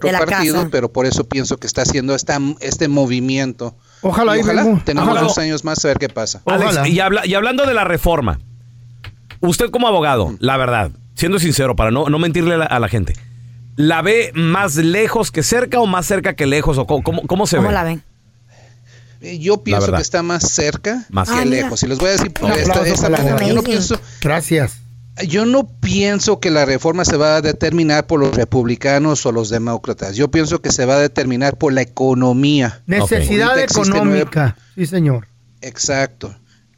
De 0.00 0.12
la 0.12 0.18
partido, 0.20 0.56
casa. 0.56 0.68
pero 0.70 0.92
por 0.92 1.06
eso 1.06 1.24
pienso 1.24 1.56
que 1.56 1.66
está 1.66 1.82
haciendo 1.82 2.14
esta, 2.14 2.38
este 2.60 2.86
movimiento. 2.88 3.74
Ojalá 4.02 4.36
Y 4.36 4.40
ojalá 4.42 4.82
tenemos 4.84 5.08
Ojalá. 5.10 5.22
dos 5.26 5.38
años 5.38 5.64
más 5.64 5.82
a 5.84 5.88
ver 5.88 5.96
qué 5.98 6.08
pasa. 6.10 6.42
Alex, 6.44 6.72
Ojalá. 6.72 6.88
y, 6.88 7.00
habla- 7.00 7.26
y 7.26 7.32
hablando 7.34 7.64
de 7.66 7.72
la 7.74 7.84
reforma, 7.84 8.38
usted 9.48 9.70
como 9.70 9.88
abogado, 9.88 10.34
la 10.40 10.56
verdad, 10.56 10.90
siendo 11.14 11.38
sincero, 11.38 11.76
para 11.76 11.90
no, 11.90 12.08
no 12.08 12.18
mentirle 12.18 12.54
a 12.54 12.58
la, 12.58 12.64
a 12.66 12.78
la 12.80 12.88
gente, 12.88 13.14
¿la 13.76 14.02
ve 14.02 14.30
más 14.34 14.76
lejos 14.76 15.30
que 15.30 15.42
cerca 15.42 15.80
o 15.80 15.86
más 15.86 16.06
cerca 16.06 16.34
que 16.34 16.46
lejos? 16.46 16.78
¿O 16.78 16.86
cómo, 16.86 17.02
cómo- 17.02 17.22
cómo 17.26 17.46
se 17.46 17.56
¿Cómo 17.56 17.68
ve? 17.68 17.74
la 17.74 17.84
ven? 17.84 18.02
Yo 19.40 19.62
pienso 19.62 19.90
que 19.92 20.02
está 20.02 20.22
más 20.22 20.42
cerca 20.50 21.06
Más 21.08 21.30
que 21.30 21.34
Ah, 21.38 21.44
lejos. 21.46 21.82
Y 21.82 21.86
les 21.86 21.98
voy 21.98 22.08
a 22.08 22.12
decir 22.12 22.30
por 22.32 22.50
esta, 22.50 23.08
manera. 23.08 23.46
Yo 23.46 23.54
no 23.54 23.62
pienso, 23.62 23.98
Gracias. 24.20 24.80
Yo 25.28 25.46
no 25.46 25.66
pienso 25.80 26.40
que 26.40 26.50
la 26.50 26.64
reforma 26.64 27.04
se 27.04 27.16
va 27.16 27.36
a 27.36 27.40
determinar 27.40 28.06
por 28.06 28.18
los 28.20 28.34
republicanos 28.34 29.24
o 29.24 29.32
los 29.32 29.48
demócratas. 29.48 30.16
Yo 30.16 30.28
pienso 30.30 30.60
que 30.60 30.72
se 30.72 30.86
va 30.86 30.96
a 30.96 30.98
determinar 30.98 31.56
por 31.56 31.72
la 31.72 31.82
economía. 31.82 32.82
Necesidad 32.86 33.58
económica. 33.60 34.56
Sí, 34.74 34.86
señor. 34.86 35.28
Exacto. 35.62 36.34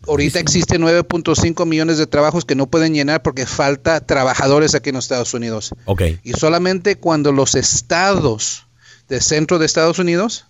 Ahorita 0.09 0.39
existen 0.39 0.83
9.5 0.83 1.67
millones 1.67 1.99
de 1.99 2.07
trabajos 2.07 2.45
que 2.45 2.55
no 2.55 2.67
pueden 2.67 2.95
llenar 2.95 3.23
porque 3.23 3.47
falta 3.47 4.01
trabajadores 4.01 4.75
aquí 4.75 4.91
en 4.91 4.97
los 4.97 5.05
Estados 5.05 5.35
Unidos. 5.35 5.75
Ok. 5.85 6.03
Y 6.23 6.33
solamente 6.33 6.97
cuando 6.97 7.33
los 7.33 7.55
estados 7.55 8.67
de 9.09 9.21
centro 9.21 9.59
de 9.59 9.67
Estados 9.67 9.99
Unidos, 9.99 10.47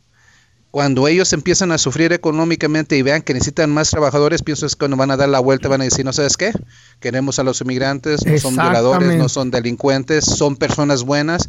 cuando 0.77 1.09
ellos 1.09 1.33
empiezan 1.33 1.73
a 1.73 1.79
sufrir 1.79 2.13
económicamente 2.13 2.99
y 2.99 3.03
vean 3.03 3.23
que 3.23 3.33
necesitan 3.33 3.71
más 3.71 3.89
trabajadores, 3.89 4.43
pienso 4.43 4.67
es 4.67 4.77
cuando 4.77 4.97
van 4.99 5.11
a 5.11 5.17
dar 5.17 5.31
la 5.31 5.41
vuelta, 5.41 5.69
van 5.69 5.81
a 5.81 5.85
decir, 5.85 6.05
no 6.05 6.13
sabes 6.13 6.37
qué, 6.37 6.53
queremos 7.01 7.39
a 7.39 7.45
los 7.45 7.63
inmigrantes, 7.63 8.27
no 8.27 8.39
son 8.39 8.57
violadores, 8.57 9.17
no 9.17 9.31
son 9.31 9.51
delincuentes, 9.51 10.27
son 10.27 10.57
personas 10.57 11.03
buenas, 11.05 11.49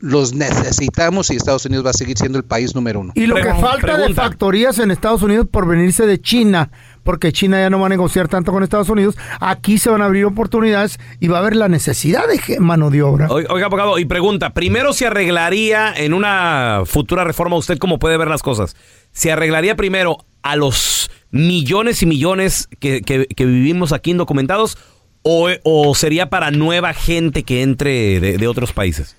los 0.00 0.34
necesitamos 0.34 1.30
y 1.30 1.36
Estados 1.36 1.64
Unidos 1.66 1.86
va 1.86 1.90
a 1.90 1.94
seguir 1.94 2.18
siendo 2.18 2.36
el 2.36 2.44
país 2.44 2.74
número 2.74 2.98
uno. 2.98 3.12
Y 3.14 3.26
lo 3.26 3.36
que 3.36 3.54
falta 3.54 3.96
de 3.96 4.12
factorías 4.12 4.80
en 4.80 4.90
Estados 4.90 5.22
Unidos 5.22 5.46
por 5.48 5.68
venirse 5.68 6.04
de 6.06 6.20
China, 6.20 6.72
porque 7.04 7.32
China 7.32 7.60
ya 7.60 7.70
no 7.70 7.78
va 7.78 7.86
a 7.86 7.90
negociar 7.90 8.26
tanto 8.28 8.50
con 8.50 8.62
Estados 8.64 8.88
Unidos, 8.88 9.16
aquí 9.40 9.78
se 9.78 9.90
van 9.90 10.02
a 10.02 10.06
abrir 10.06 10.24
oportunidades 10.24 10.98
y 11.20 11.28
va 11.28 11.36
a 11.36 11.40
haber 11.40 11.54
la 11.54 11.68
necesidad 11.68 12.24
de 12.26 12.58
mano 12.58 12.90
de 12.90 13.02
obra. 13.02 13.28
Oiga, 13.30 13.52
oiga, 13.52 13.66
abogado, 13.66 13.98
y 13.98 14.04
pregunta, 14.06 14.54
primero 14.54 14.92
se 14.92 15.06
arreglaría 15.06 15.92
en 15.94 16.14
una 16.14 16.82
futura 16.86 17.22
reforma, 17.22 17.56
usted 17.56 17.78
cómo 17.78 17.98
puede 18.00 18.16
ver 18.16 18.28
las 18.28 18.42
cosas, 18.42 18.74
se 19.12 19.30
arreglaría 19.30 19.76
primero 19.76 20.18
a 20.42 20.56
los 20.56 21.10
millones 21.30 22.02
y 22.02 22.06
millones 22.06 22.68
que, 22.80 23.02
que- 23.02 23.26
que 23.26 23.46
vivimos 23.46 23.92
aquí 23.92 24.10
indocumentados 24.12 24.78
o, 25.22 25.48
o 25.62 25.94
sería 25.94 26.28
para 26.30 26.50
nueva 26.50 26.92
gente 26.92 27.44
que 27.44 27.62
entre 27.62 28.20
de, 28.20 28.38
de 28.38 28.46
otros 28.48 28.72
países? 28.72 29.16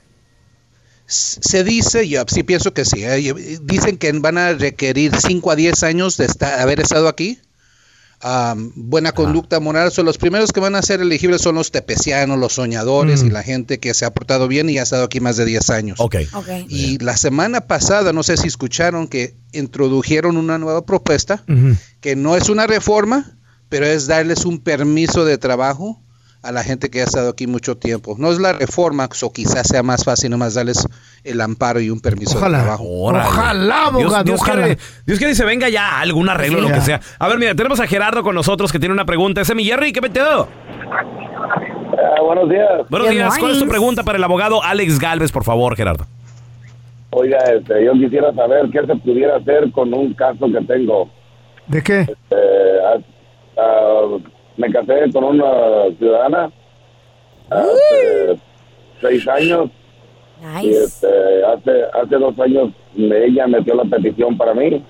Se 1.08 1.64
dice, 1.64 2.08
yo 2.10 2.24
sí 2.28 2.42
pienso 2.42 2.74
que 2.74 2.84
sí, 2.84 3.04
eh, 3.04 3.34
dicen 3.62 3.98
que 3.98 4.12
van 4.14 4.40
a 4.40 4.54
requerir 4.54 5.12
5 5.16 5.52
a 5.52 5.56
10 5.56 5.84
años 5.84 6.18
de 6.18 6.26
estar, 6.26 6.60
haber 6.60 6.80
estado 6.80 7.08
aquí 7.08 7.38
am, 8.26 8.72
buena 8.76 9.12
conducta 9.12 9.60
moral. 9.60 9.92
So, 9.92 10.02
los 10.02 10.18
primeros 10.18 10.52
que 10.52 10.60
van 10.60 10.76
a 10.76 10.82
ser 10.82 11.00
elegibles 11.00 11.42
son 11.42 11.56
los 11.56 11.72
tepecianos, 11.72 12.40
los 12.40 12.54
soñadores 12.54 13.24
y 13.24 13.30
la 13.30 13.44
gente 13.44 13.80
que 13.80 13.94
se 13.94 14.04
ha 14.04 14.14
portado 14.14 14.48
bien 14.48 14.68
y 14.70 14.80
ha 14.80 14.84
estado 14.84 15.04
aquí 15.04 15.20
más 15.20 15.38
de 15.38 15.46
10 15.46 15.70
años. 15.70 16.00
Ok. 16.00 16.16
Ok. 16.34 16.48
Y 16.68 16.98
la 16.98 17.18
semana 17.18 17.62
pasada, 17.62 18.14
no 18.14 18.24
sé 18.24 18.38
si 18.38 18.48
escucharon 18.48 19.08
que 19.08 19.36
introdujeron 19.54 20.38
una 20.38 20.58
nueva 20.58 20.86
propuesta 20.86 21.44
que 22.02 22.16
no 22.16 22.36
es 22.36 22.50
una 22.50 22.66
reforma, 22.66 23.38
pero 23.70 23.86
es 23.86 24.08
darles 24.08 24.46
un 24.46 24.60
permiso 24.60 25.24
de 25.24 25.38
trabajo 25.38 26.02
a 26.46 26.52
la 26.52 26.64
gente 26.64 26.90
que 26.90 27.02
ha 27.02 27.04
estado 27.04 27.30
aquí 27.30 27.48
mucho 27.48 27.76
tiempo. 27.76 28.16
No 28.20 28.32
es 28.32 28.40
la 28.40 28.54
reforma, 28.54 29.10
o 29.24 29.34
quizás 29.34 29.68
sea 29.68 29.84
más 29.84 30.04
fácil 30.04 30.30
nomás 30.32 30.54
darles 30.54 30.88
el 31.24 31.42
amparo 31.42 31.80
y 31.80 31.90
un 31.90 32.00
permiso 32.00 32.38
Ojalá. 32.38 32.58
de 32.60 32.64
trabajo. 32.64 32.84
Órale. 32.88 33.26
Ojalá, 33.28 33.76
Dios, 33.76 34.04
abogado, 34.04 34.24
Dios 34.24 34.42
ojalá. 34.42 34.64
quiere, 34.64 34.80
Dios 35.06 35.18
quiere 35.18 35.32
que 35.32 35.36
se 35.36 35.46
venga 35.46 35.70
ya 35.70 36.00
algún 36.00 36.30
arreglo, 36.30 36.60
Sí, 36.60 36.68
lo 36.70 36.74
que 36.74 36.82
sea. 36.82 37.02
A 37.20 37.28
ver, 37.28 37.40
mira, 37.40 37.56
tenemos 37.56 37.80
a 37.80 37.88
Gerardo 37.88 38.22
con 38.24 38.36
nosotros 38.36 38.72
que 38.72 38.80
tiene 38.80 38.94
una 38.94 39.06
pregunta. 39.06 39.42
Ese 39.42 39.54
es 39.54 39.56
mi 39.56 39.66
Jerry, 39.66 39.92
¿qué 39.92 40.02
metido? 40.02 40.48
Ah, 41.98 42.22
buenos 42.22 42.50
días. 42.50 42.70
Buenos 42.90 43.10
días. 43.10 43.38
¿Cuál 43.40 43.52
es 43.52 43.60
tu 43.60 43.68
pregunta 43.68 44.04
para 44.04 44.18
el 44.18 44.24
abogado 44.24 44.64
Alex 44.64 45.00
Galvez, 45.00 45.32
por 45.32 45.44
favor, 45.44 45.76
Gerardo? 45.76 46.06
Oiga, 47.12 47.38
este, 47.58 47.86
yo 47.86 47.94
quisiera 47.94 48.34
saber 48.34 48.70
qué 48.72 48.86
se 48.86 48.96
pudiera 48.98 49.38
hacer 49.38 49.72
con 49.72 49.94
un 49.94 50.14
caso 50.14 50.48
que 50.52 50.62
tengo. 50.68 51.10
¿De 51.68 51.82
qué? 51.82 52.02
Eh, 52.02 52.80
ah, 52.86 52.98
ah, 53.58 54.18
me 54.58 54.72
casé 54.72 55.12
con 55.14 55.24
una 55.24 55.46
ciudadana 55.98 56.52
hace 57.50 58.40
seis 59.02 59.28
años. 59.28 59.70
Y 60.42 60.68
Nice. 60.68 60.84
este, 60.84 61.08
hace 61.46 61.84
hace 61.94 62.16
dos 62.18 62.38
años 62.40 62.70
me- 62.96 63.26
ella 63.26 63.48
metió 63.48 63.74
la 63.76 63.84
petición 63.86 64.38
para 64.38 64.54
mí. 64.54 64.84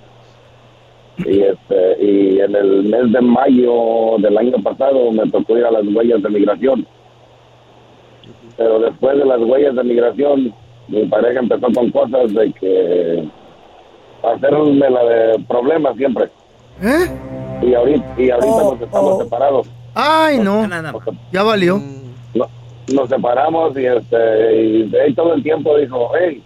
Y 1.19 1.41
este 1.41 2.03
y 2.03 2.39
en 2.41 2.55
el 2.55 2.83
mes 2.83 3.11
de 3.11 3.21
mayo 3.21 4.17
del 4.19 4.37
año 4.37 4.57
pasado 4.63 5.11
me 5.11 5.29
tocó 5.29 5.57
ir 5.57 5.65
a 5.65 5.71
las 5.71 5.85
huellas 5.87 6.21
de 6.23 6.29
migración. 6.29 6.85
Pero 8.57 8.79
después 8.79 9.17
de 9.17 9.25
las 9.25 9.39
huellas 9.39 9.75
de 9.75 9.83
migración 9.83 10.53
mi 10.87 11.05
pareja 11.05 11.39
empezó 11.39 11.67
con 11.73 11.89
cosas 11.91 12.33
de 12.33 12.51
que 12.53 13.23
hacerme 14.23 14.89
la 14.89 15.03
de 15.05 15.39
problemas 15.47 15.95
siempre. 15.95 16.25
¿Eh? 16.81 17.05
Y 17.65 17.73
ahorita 17.73 18.05
y 18.17 18.29
ahorita 18.29 18.51
Oh, 18.53 18.73
nos 18.73 18.81
estamos 18.81 19.13
oh. 19.13 19.23
separados 19.23 19.67
Ay, 19.93 20.39
no. 20.39 20.67
Ya 21.31 21.43
valió. 21.43 21.81
no- 22.33 22.47
nos 22.93 23.09
separamos 23.09 23.75
y 23.77 23.85
este 23.85 24.61
y 24.63 24.83
de 24.89 25.01
ahí 25.01 25.13
todo 25.13 25.33
el 25.33 25.41
tiempo 25.43 25.75
dijo 25.77 26.11
hey 26.19 26.43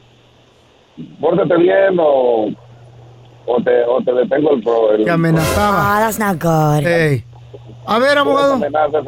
pórtate 1.20 1.58
bien 1.58 1.98
o 2.00 2.48
o 3.46 3.64
te 3.64 3.84
o 3.84 4.02
te 4.04 4.14
detengo 4.14 4.54
el, 4.54 4.62
pro, 4.64 4.92
el 4.94 5.04
Te 5.06 5.10
amenazaba. 5.12 5.98
Ah, 5.98 6.00
that's 6.02 6.20
not 6.20 6.40
good. 6.42 6.86
Ey. 6.86 7.24
A 7.86 7.98
ver, 7.98 8.18
abogado. 8.18 8.54
amenazas 8.54 9.06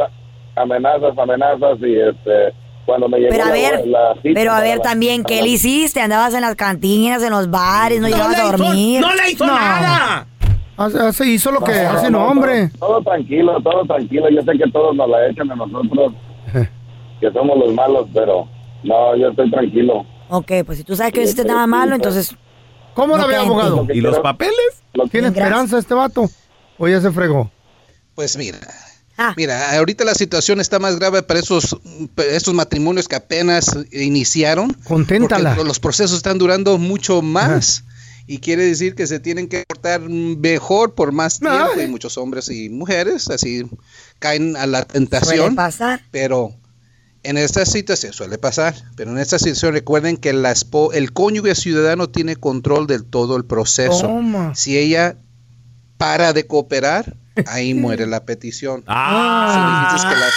amenazas 0.56 1.18
amenazas 1.18 1.78
y 1.82 1.96
este 2.00 2.54
cuando 2.86 3.08
me 3.08 3.20
llegó 3.20 3.30
Pero 3.32 3.44
a 3.44 3.48
la- 3.48 3.54
ver, 3.54 3.88
la 3.88 4.14
cita 4.16 4.32
pero 4.34 4.52
a 4.54 4.60
ver 4.62 4.78
la- 4.78 4.84
también, 4.84 5.24
¿qué 5.24 5.36
le 5.36 5.42
la- 5.44 5.48
hiciste? 5.50 6.02
Andabas 6.02 6.34
en 6.34 6.42
las 6.42 6.56
cantinas, 6.56 7.22
en 7.22 7.30
los 7.32 7.50
bares, 7.52 8.02
no, 8.02 8.08
llegabas 8.08 8.40
a 8.40 8.48
hizo- 8.48 8.58
dormir. 8.58 9.00
no 9.02 9.14
le 9.14 9.32
hizo 9.32 9.46
No. 9.46 9.54
nada. 9.56 10.26
Hace, 10.86 11.28
hizo 11.28 11.52
lo 11.52 11.62
que 11.62 11.72
No, 11.84 11.90
hace 11.90 12.10
no, 12.12 12.26
hombre. 12.28 12.70
Todo, 12.80 12.90
todo 12.90 13.04
tranquilo, 13.04 13.62
todo 13.62 13.86
tranquilo. 13.86 14.30
Yo 14.30 14.42
sé 14.42 14.52
que 14.58 14.70
todos 14.72 14.96
nos 14.96 15.10
la 15.10 15.28
echan 15.28 15.52
a 15.52 15.56
nosotros, 15.56 16.14
que 17.20 17.32
somos 17.32 17.58
los 17.58 17.74
malos, 17.74 18.08
pero 18.14 18.48
no, 18.84 19.16
yo 19.16 19.30
estoy 19.30 19.50
tranquilo. 19.52 20.06
Ok, 20.30 20.52
pues 20.66 20.78
si 20.80 20.84
tú 20.84 20.96
sabes 20.96 21.12
que 21.14 21.20
no 21.20 21.24
hiciste 21.26 21.44
nada 21.46 21.68
malo, 21.68 21.96
entonces... 21.96 22.36
¿Cómo 22.94 23.16
la 23.16 23.24
No 23.24 23.28
ve, 23.30 23.36
abogado? 23.36 23.88
¿Y 23.94 24.02
los 24.02 24.20
papeles? 24.20 24.84
Lo- 24.94 25.08
¿Tiene 25.08 25.28
esperanza 25.28 25.78
este 25.78 25.94
vato? 25.94 26.30
¿O 26.78 26.88
ya 26.88 27.00
se 27.00 27.12
fregó? 27.12 27.50
Pues 28.16 28.36
mira, 28.38 28.58
Ah, 29.18 29.34
mira, 29.38 29.78
ahorita 29.78 30.04
la 30.04 30.16
situación 30.16 30.60
está 30.60 30.80
más 30.80 30.98
grave 30.98 31.22
para 31.22 31.40
esos, 31.40 31.78
estos 32.18 32.54
matrimonios 32.54 33.08
que 33.08 33.16
apenas 33.16 33.78
iniciaron. 33.92 34.74
Conténtala. 34.86 35.52
Porque 35.52 35.68
los 35.68 35.80
procesos 35.80 36.18
están 36.18 36.38
durando 36.40 36.78
mucho 36.80 37.22
más. 37.22 37.84
Y 38.28 38.38
quiere 38.40 38.64
decir 38.64 38.96
que 38.96 39.08
se 39.08 39.20
tienen 39.20 39.48
que 39.48 39.64
portar 39.68 40.02
mejor 40.02 40.94
por 40.94 41.12
más 41.12 41.40
tiempo. 41.40 41.58
Ay. 41.78 41.86
Y 41.86 41.88
muchos 41.88 42.18
hombres 42.18 42.50
y 42.50 42.70
mujeres 42.70 43.30
así 43.30 43.66
caen 44.20 44.56
a 44.56 44.68
la 44.68 44.80
suele 44.84 44.94
tentación. 44.94 45.56
pasar. 45.56 46.02
Pero 46.12 46.56
en 47.24 47.38
esta 47.38 47.66
situación 47.66 48.14
suele 48.14 48.38
pasar, 48.38 48.74
pero 48.96 49.12
en 49.12 49.18
esta 49.18 49.38
situación 49.38 49.74
recuerden 49.74 50.18
que 50.18 50.34
la 50.34 50.54
el 50.94 51.14
cónyuge 51.14 51.56
ciudadano 51.56 52.10
tiene 52.10 52.36
control 52.36 52.88
de 52.88 53.00
todo 53.02 53.36
el 53.38 53.46
proceso. 53.46 54.02
Toma. 54.02 54.56
Si 54.56 54.78
ella 54.78 55.18
para 55.98 56.34
de 56.34 56.48
cooperar, 56.48 57.16
ahí 57.48 57.74
muere 57.76 58.08
la 58.08 58.24
petición. 58.26 58.84
Ah, 58.88 59.88
Si 59.90 59.96
dices 59.96 60.10
que 60.10 60.20
la- 60.20 60.30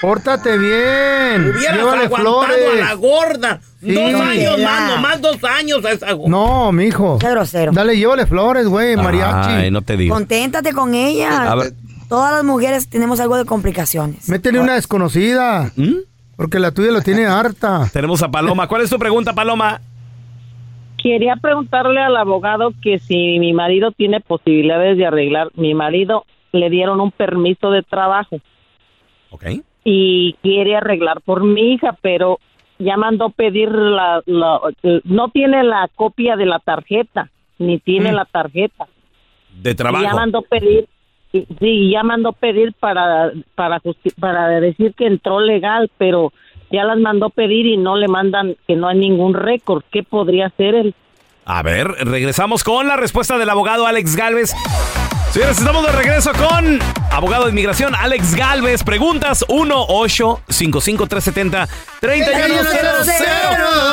Pórtate 0.00 0.56
bien. 0.58 1.50
Hubieras 1.50 1.76
Llévale 1.76 2.04
aguantado 2.04 2.40
a 2.42 2.48
la 2.48 2.88
flores. 2.88 2.96
gorda. 2.96 3.60
Sí. 3.80 3.94
Dos 3.94 4.14
años 4.20 4.58
más, 4.60 4.90
nomás 4.96 5.20
dos 5.20 5.44
años 5.44 5.84
a 5.84 5.90
esa 5.92 6.12
gorda. 6.12 6.30
No, 6.30 6.72
mijo. 6.72 7.18
Qué 7.18 7.30
grosero. 7.30 7.72
Dale, 7.72 7.96
llévale 7.96 8.26
flores, 8.26 8.66
güey, 8.68 8.96
mariachi. 8.96 9.50
Ay, 9.50 9.70
no 9.70 9.82
te 9.82 9.96
digo. 9.96 10.14
Conténtate 10.14 10.72
con 10.72 10.94
ella. 10.94 11.50
A 11.50 11.54
ver. 11.56 11.72
Todas 12.08 12.32
las 12.32 12.44
mujeres 12.44 12.88
tenemos 12.88 13.20
algo 13.20 13.36
de 13.36 13.44
complicaciones. 13.44 14.28
Métele 14.28 14.60
una 14.60 14.74
desconocida. 14.74 15.72
¿Mm? 15.76 15.96
Porque 16.36 16.58
la 16.60 16.70
tuya 16.72 16.92
lo 16.92 17.02
tiene 17.02 17.26
harta. 17.26 17.88
Tenemos 17.92 18.22
a 18.22 18.28
Paloma. 18.30 18.68
¿Cuál 18.68 18.82
es 18.82 18.90
tu 18.90 18.98
pregunta, 18.98 19.32
Paloma? 19.34 19.80
Quería 21.02 21.34
preguntarle 21.36 22.00
al 22.00 22.16
abogado 22.16 22.72
que 22.82 22.98
si 23.00 23.38
mi 23.40 23.52
marido 23.52 23.90
tiene 23.92 24.20
posibilidades 24.20 24.96
de 24.96 25.06
arreglar. 25.06 25.48
Mi 25.54 25.74
marido 25.74 26.24
le 26.52 26.70
dieron 26.70 27.00
un 27.00 27.10
permiso 27.12 27.70
de 27.70 27.82
trabajo 27.82 28.38
Ok. 29.30 29.44
Y 29.90 30.34
quiere 30.42 30.76
arreglar 30.76 31.22
por 31.22 31.42
mi 31.44 31.72
hija, 31.72 31.96
pero 32.02 32.38
ya 32.78 32.96
mandó 32.98 33.30
pedir 33.30 33.70
la, 33.70 34.22
la- 34.26 34.60
no 35.04 35.28
tiene 35.30 35.64
la 35.64 35.88
copia 35.94 36.36
de 36.36 36.44
la 36.44 36.58
tarjeta, 36.58 37.30
ni 37.58 37.78
tiene 37.78 38.12
Mm. 38.12 38.14
la 38.14 38.24
tarjeta. 38.26 38.86
De 39.62 39.70
Y 39.70 39.74
trabajo. 39.74 40.04
ya 40.04 40.12
mandó 40.14 40.42
pedir, 40.42 40.86
sí, 41.32 41.90
ya 41.90 42.02
mandó 42.02 42.32
pedir 42.32 42.74
para 42.78 43.32
para 43.54 43.80
justi- 43.80 44.12
para 44.20 44.48
decir 44.60 44.92
que 44.94 45.06
entró 45.06 45.40
legal, 45.40 45.90
pero 45.96 46.32
ya 46.70 46.84
las 46.84 46.98
mandó 46.98 47.30
pedir 47.30 47.64
y 47.66 47.76
no 47.78 47.96
le 47.96 48.08
mandan 48.08 48.56
que 48.66 48.76
no 48.76 48.88
hay 48.88 48.98
ningún 48.98 49.32
récord. 49.32 49.82
¿Qué 49.90 50.02
podría 50.02 50.46
hacer 50.48 50.74
él? 50.74 50.94
A 51.46 51.62
ver, 51.62 51.88
regresamos 52.04 52.62
con 52.62 52.86
la 52.86 52.96
respuesta 52.98 53.38
del 53.38 53.48
abogado 53.48 53.86
Alex 53.86 54.14
Galvez. 54.16 54.52
Señores, 55.38 55.58
estamos 55.60 55.86
de 55.86 55.92
regreso 55.92 56.32
con 56.32 56.80
abogado 57.12 57.44
de 57.44 57.52
inmigración 57.52 57.94
Alex 57.94 58.34
Galvez. 58.34 58.82
Preguntas 58.82 59.44
1 59.46 59.84
8 59.86 60.40
55 60.48 61.06
370 61.06 61.68
3100. 62.00 62.66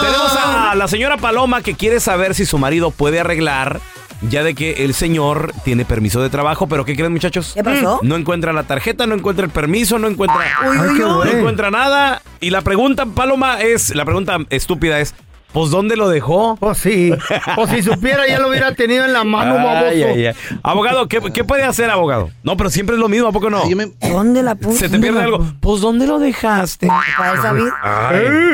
Tenemos 0.01 0.35
a 0.35 0.73
la 0.73 0.87
señora 0.87 1.17
Paloma 1.17 1.61
que 1.61 1.75
quiere 1.75 1.99
saber 1.99 2.33
si 2.33 2.47
su 2.47 2.57
marido 2.57 2.89
puede 2.89 3.19
arreglar 3.19 3.79
ya 4.27 4.41
de 4.41 4.55
que 4.55 4.85
el 4.85 4.95
señor 4.95 5.53
tiene 5.63 5.85
permiso 5.85 6.19
de 6.19 6.31
trabajo, 6.31 6.65
pero 6.65 6.83
¿qué 6.83 6.95
creen 6.95 7.11
muchachos? 7.11 7.51
¿Qué 7.53 7.63
pasó? 7.63 7.99
No 8.01 8.15
encuentra 8.15 8.51
la 8.51 8.63
tarjeta, 8.63 9.05
no 9.05 9.13
encuentra 9.13 9.45
el 9.45 9.51
permiso, 9.51 9.99
no 9.99 10.07
encuentra, 10.07 10.39
Ay, 10.63 10.97
no 10.97 11.25
encuentra 11.25 11.69
nada. 11.69 12.23
Y 12.39 12.49
la 12.49 12.61
pregunta, 12.61 13.05
Paloma, 13.05 13.61
es, 13.61 13.93
la 13.93 14.03
pregunta 14.03 14.39
estúpida 14.49 14.99
es, 14.99 15.13
pues 15.55 15.71
¿dónde 15.71 15.95
lo 15.95 16.09
dejó? 16.09 16.57
Pues 16.57 16.77
sí. 16.79 17.11
O 17.57 17.65
si 17.65 17.81
supiera, 17.81 18.27
ya 18.27 18.37
lo 18.39 18.49
hubiera 18.49 18.75
tenido 18.75 19.05
en 19.05 19.13
la 19.13 19.23
mano, 19.23 19.55
baboso. 19.55 19.85
Ay, 19.87 20.03
ay, 20.03 20.25
ay. 20.27 20.35
Abogado, 20.61 21.07
¿qué, 21.07 21.19
qué 21.33 21.43
puede 21.45 21.63
hacer, 21.63 21.89
abogado? 21.89 22.29
No, 22.43 22.57
pero 22.57 22.69
siempre 22.69 22.95
es 22.95 22.99
lo 22.99 23.07
mismo, 23.07 23.27
¿a 23.29 23.31
poco 23.31 23.49
no? 23.49 23.65
Me- 23.69 23.91
¿Dónde 24.09 24.43
la 24.43 24.55
puse? 24.55 24.79
Se 24.79 24.89
te 24.89 24.99
pierde 24.99 25.21
algo. 25.21 25.43
Pues 25.61 25.79
¿dónde 25.81 26.05
lo 26.07 26.19
dejaste? 26.19 26.87
Para 26.87 27.31
él 27.33 27.41
saber. 27.41 27.63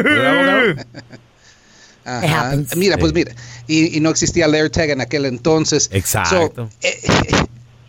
¿verdad, 0.04 0.38
abogado? 0.38 0.86
Ajá. 2.06 2.54
Mira, 2.76 2.98
pues 2.98 3.14
mira, 3.14 3.32
y, 3.68 3.96
y 3.96 4.00
no 4.00 4.10
existía 4.10 4.46
el 4.46 4.54
AirTag 4.56 4.90
en 4.92 5.02
aquel 5.02 5.26
entonces. 5.26 5.90
Exacto. 5.92 6.56
So, 6.56 6.70
eh, 6.88 7.00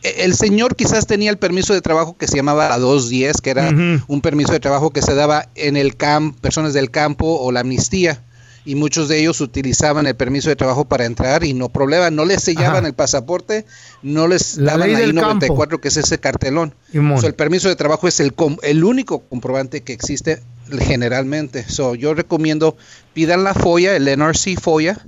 eh, 0.02 0.14
el 0.24 0.34
señor 0.34 0.74
quizás 0.74 1.06
tenía 1.06 1.30
el 1.30 1.38
permiso 1.38 1.74
de 1.74 1.80
trabajo 1.80 2.16
que 2.18 2.26
se 2.26 2.36
llamaba 2.36 2.68
la 2.68 2.78
210, 2.78 3.40
que 3.40 3.50
era 3.50 3.68
un 4.08 4.20
permiso 4.20 4.52
de 4.52 4.60
trabajo 4.60 4.90
que 4.90 5.00
se 5.00 5.14
daba 5.14 5.48
en 5.54 5.76
el 5.76 5.96
campo, 5.96 6.36
personas 6.40 6.74
del 6.74 6.90
campo 6.90 7.38
o 7.40 7.52
la 7.52 7.60
amnistía. 7.60 8.20
Y 8.64 8.76
muchos 8.76 9.08
de 9.08 9.18
ellos 9.18 9.40
utilizaban 9.40 10.06
el 10.06 10.14
permiso 10.14 10.48
de 10.48 10.54
trabajo 10.56 10.84
para 10.84 11.04
entrar 11.04 11.42
y 11.42 11.52
no 11.52 11.68
problema, 11.68 12.10
no 12.10 12.24
les 12.24 12.42
sellaban 12.44 12.78
Ajá. 12.78 12.86
el 12.88 12.94
pasaporte, 12.94 13.64
no 14.02 14.28
les 14.28 14.56
La 14.56 14.72
daban 14.72 14.90
ahí 14.90 14.94
del 14.94 15.14
94, 15.16 15.80
que 15.80 15.88
es 15.88 15.96
ese 15.96 16.18
cartelón. 16.18 16.72
So, 17.20 17.26
el 17.26 17.34
permiso 17.34 17.68
de 17.68 17.74
trabajo 17.76 18.06
es 18.06 18.20
el, 18.20 18.34
com- 18.34 18.58
el 18.62 18.84
único 18.84 19.20
comprobante 19.28 19.80
que 19.80 19.92
existe 19.92 20.40
generalmente. 20.78 21.64
So, 21.68 21.94
yo 21.94 22.14
recomiendo 22.14 22.76
pidan 23.14 23.44
la 23.44 23.54
FOIA, 23.54 23.96
el 23.96 24.06
NRC 24.06 24.60
FOIA. 24.60 24.98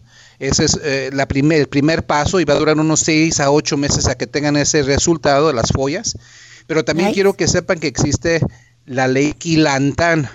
Ese 0.40 0.64
es 0.64 0.80
eh, 0.82 1.10
la 1.12 1.26
primer, 1.28 1.60
el 1.60 1.68
primer 1.68 2.04
paso 2.04 2.40
y 2.40 2.44
va 2.44 2.54
a 2.54 2.58
durar 2.58 2.76
unos 2.78 3.00
6 3.00 3.38
a 3.38 3.50
8 3.52 3.76
meses 3.76 4.08
a 4.08 4.16
que 4.16 4.26
tengan 4.26 4.56
ese 4.56 4.82
resultado 4.82 5.46
de 5.46 5.54
las 5.54 5.70
FOIAs. 5.70 6.18
Pero 6.66 6.84
también 6.84 7.08
Nice. 7.08 7.14
quiero 7.14 7.34
que 7.34 7.46
sepan 7.46 7.78
que 7.78 7.86
existe 7.86 8.40
la 8.84 9.06
ley 9.06 9.32
Quilantán. 9.34 10.28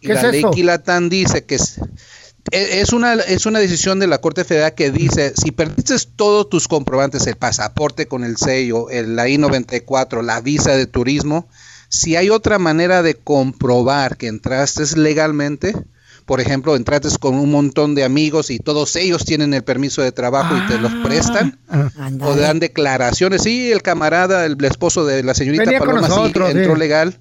Y 0.00 0.08
¿Qué 0.08 0.14
la 0.14 0.20
es 0.20 0.30
ley 0.32 0.40
eso? 0.40 0.50
Quilantán 0.50 1.08
dice 1.08 1.44
que 1.44 1.56
es- 2.50 2.60
e- 2.60 2.80
es 2.80 2.92
una, 2.92 3.14
es 3.14 3.46
una 3.46 3.58
decisión 3.58 3.98
de 3.98 4.06
la 4.06 4.18
Corte 4.20 4.44
Federal 4.44 4.74
que 4.74 4.90
dice, 4.90 5.32
si 5.36 5.50
perdiste 5.52 5.94
todos 6.16 6.48
tus 6.48 6.68
comprobantes, 6.68 7.26
el 7.26 7.36
pasaporte 7.36 8.06
con 8.06 8.24
el 8.24 8.36
sello, 8.36 8.90
el, 8.90 9.16
la 9.16 9.28
I-94, 9.28 10.22
la 10.22 10.40
visa 10.40 10.72
de 10.76 10.86
turismo, 10.86 11.48
si 11.88 12.16
hay 12.16 12.28
otra 12.30 12.58
manera 12.58 13.02
de 13.02 13.14
comprobar 13.14 14.16
que 14.16 14.26
entraste 14.26 14.84
legalmente, 14.96 15.74
por 16.26 16.42
ejemplo, 16.42 16.76
entraste 16.76 17.08
con 17.18 17.36
un 17.36 17.50
montón 17.50 17.94
de 17.94 18.04
amigos 18.04 18.50
y 18.50 18.58
todos 18.58 18.94
ellos 18.96 19.24
tienen 19.24 19.54
el 19.54 19.64
permiso 19.64 20.02
de 20.02 20.12
trabajo 20.12 20.54
y 20.58 20.66
te 20.66 20.78
los 20.78 20.92
prestan, 20.96 21.58
o 22.20 22.36
dan 22.36 22.58
declaraciones, 22.60 23.42
sí, 23.44 23.72
el 23.72 23.80
camarada, 23.80 24.44
el 24.44 24.62
esposo 24.64 25.06
de 25.06 25.22
la 25.22 25.32
señorita 25.34 25.64
Venía 25.64 25.78
con 25.78 25.88
Paloma, 25.88 26.08
sí, 26.08 26.14
nosotros, 26.14 26.50
entró 26.50 26.74
sí. 26.74 26.78
legal, 26.78 27.18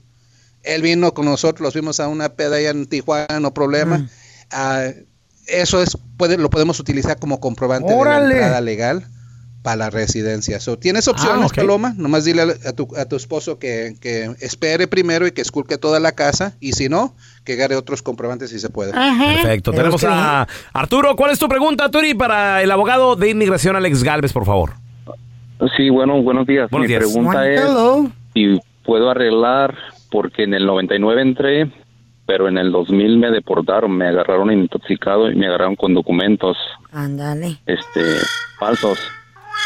él 0.64 0.82
vino 0.82 1.14
con 1.14 1.24
nosotros, 1.24 1.62
los 1.64 1.74
fuimos 1.74 2.02
a 2.02 2.10
una 2.10 2.34
peda 2.34 2.58
allá 2.58 2.72
en 2.72 2.86
Tijuana, 2.88 3.40
no 3.40 3.54
problema. 3.54 4.00
Mm. 4.00 4.10
Ah, 4.52 4.84
eso 5.48 5.82
es 5.82 5.98
puede, 6.18 6.38
lo 6.38 6.50
podemos 6.50 6.80
utilizar 6.80 7.18
como 7.20 7.40
comprobante 7.40 7.94
de 7.94 8.04
la 8.04 8.18
entrada 8.24 8.62
legal 8.62 9.04
para 9.64 9.76
la 9.78 9.90
residencia. 9.90 10.60
So, 10.62 10.78
Tienes 10.78 11.08
opciones, 11.10 11.52
Ah. 11.52 11.56
Paloma. 11.56 11.94
Nomás 11.98 12.24
dile 12.24 12.44
a, 12.44 12.74
tu, 12.74 12.88
a 12.96 13.06
tu 13.06 13.16
esposo 13.18 13.60
que, 13.60 13.96
que 14.00 14.32
espere 14.40 14.88
primero 14.88 15.28
y 15.28 15.32
que 15.32 15.42
esculque 15.42 15.78
toda 15.78 16.00
la 16.00 16.14
casa. 16.14 16.54
Y 16.62 16.74
si 16.74 16.88
no, 16.88 17.14
que 17.44 17.54
agarre 17.54 17.76
otros 17.76 18.02
comprobantes 18.02 18.50
si 18.52 18.60
se 18.60 18.70
puede. 18.70 18.94
Perfecto. 18.94 19.72
Tenemos 19.72 20.04
a 20.06 20.48
Arturo. 20.72 21.16
¿Cuál 21.18 21.32
es 21.32 21.40
tu 21.40 21.50
pregunta, 21.50 21.90
Turi, 21.92 22.14
para 22.14 22.62
el 22.64 22.72
abogado 22.72 23.16
de 23.18 23.30
inmigración 23.30 23.76
Alex 23.76 24.04
Galvez, 24.04 24.32
por 24.32 24.46
favor? 24.46 24.74
Sí, 25.76 25.90
bueno, 25.90 26.22
buenos 26.22 26.46
días. 26.48 26.70
Buenos 26.70 26.88
Mi 26.88 26.94
días. 26.96 27.04
pregunta 27.12 27.50
es 27.50 27.60
Hello. 27.62 28.12
si 28.34 28.60
puedo 28.86 29.10
arreglar, 29.10 29.76
porque 30.12 30.44
en 30.44 30.54
el 30.54 30.66
99 30.66 31.22
entré, 31.22 31.72
pero 32.28 32.48
en 32.48 32.58
el 32.60 32.72
2000 32.72 33.18
me 33.18 33.32
deportaron, 33.32 33.92
me 33.98 34.08
agarraron 34.08 34.52
intoxicado 34.52 35.32
y 35.32 35.36
me 35.36 35.48
agarraron 35.48 35.76
con 35.76 35.94
documentos 35.96 36.56
Ándale. 36.92 37.58
este 37.66 38.02
falsos. 38.60 39.00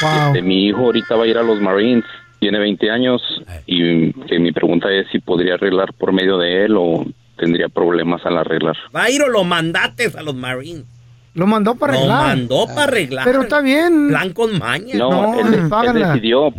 Wow. 0.02 0.28
Este, 0.28 0.42
mi 0.42 0.68
hijo 0.68 0.80
ahorita 0.86 1.16
va 1.18 1.26
a 1.26 1.28
ir 1.28 1.38
a 1.38 1.44
los 1.44 1.60
Marines, 1.60 2.06
tiene 2.40 2.58
20 2.60 2.90
años 2.90 3.22
y 3.66 4.14
que 4.14 4.40
mi 4.40 4.52
pregunta 4.54 4.90
es 4.92 5.08
si 5.12 5.20
podría 5.20 5.56
arreglar 5.56 5.92
por 5.94 6.14
medio 6.14 6.38
de 6.38 6.64
él 6.66 6.76
o 6.78 7.04
tendría 7.38 7.68
problemas 7.68 8.26
al 8.26 8.38
arreglar. 8.38 8.78
Va 8.96 9.04
a 9.04 9.10
ir 9.10 9.22
o 9.22 9.28
lo 9.28 9.44
mandates 9.44 10.16
a 10.16 10.22
los 10.22 10.36
Marines. 10.36 10.86
Lo 11.34 11.48
mandó 11.48 11.76
para 11.76 11.94
Lo 11.94 12.00
arreglar. 12.00 12.28
mandó 12.38 12.66
para 12.68 12.84
arreglar. 12.84 13.26
Pero 13.26 13.42
está 13.44 13.62
bien. 13.62 14.10
Plan 14.10 14.34
con 14.34 14.60
maña. 14.60 14.96
No, 14.98 15.10
No, 15.10 15.40
él, 15.40 15.94
decidió, 15.94 16.54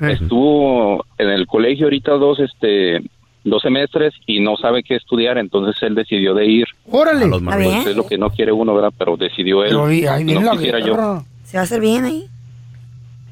estuvo 0.00 1.04
en 1.18 1.28
el 1.28 1.46
colegio 1.46 1.86
ahorita 1.86 2.12
dos, 2.12 2.38
este, 2.40 3.00
dos 3.44 3.62
semestres 3.62 4.14
y 4.26 4.40
no 4.40 4.56
sabe 4.56 4.82
qué 4.82 4.96
estudiar, 4.96 5.38
entonces 5.38 5.80
él 5.82 5.94
decidió 5.94 6.34
de 6.34 6.46
ir. 6.46 6.66
Órale. 6.90 7.24
A 7.24 7.28
los. 7.28 7.42
Pues 7.42 7.86
es 7.86 7.96
lo 7.96 8.06
que 8.06 8.18
no 8.18 8.30
quiere 8.30 8.52
uno, 8.52 8.74
¿verdad? 8.74 8.92
Pero 8.96 9.16
decidió 9.16 9.64
él. 9.64 9.70
Pero 9.70 9.86
ahí, 9.86 10.24
viene 10.24 10.40
no 10.40 10.46
la 10.46 10.52
quisiera 10.52 10.80
yo. 10.80 11.24
Se 11.44 11.56
va 11.56 11.60
a 11.60 11.64
hacer 11.64 11.80
bien 11.80 12.04
ahí. 12.04 12.28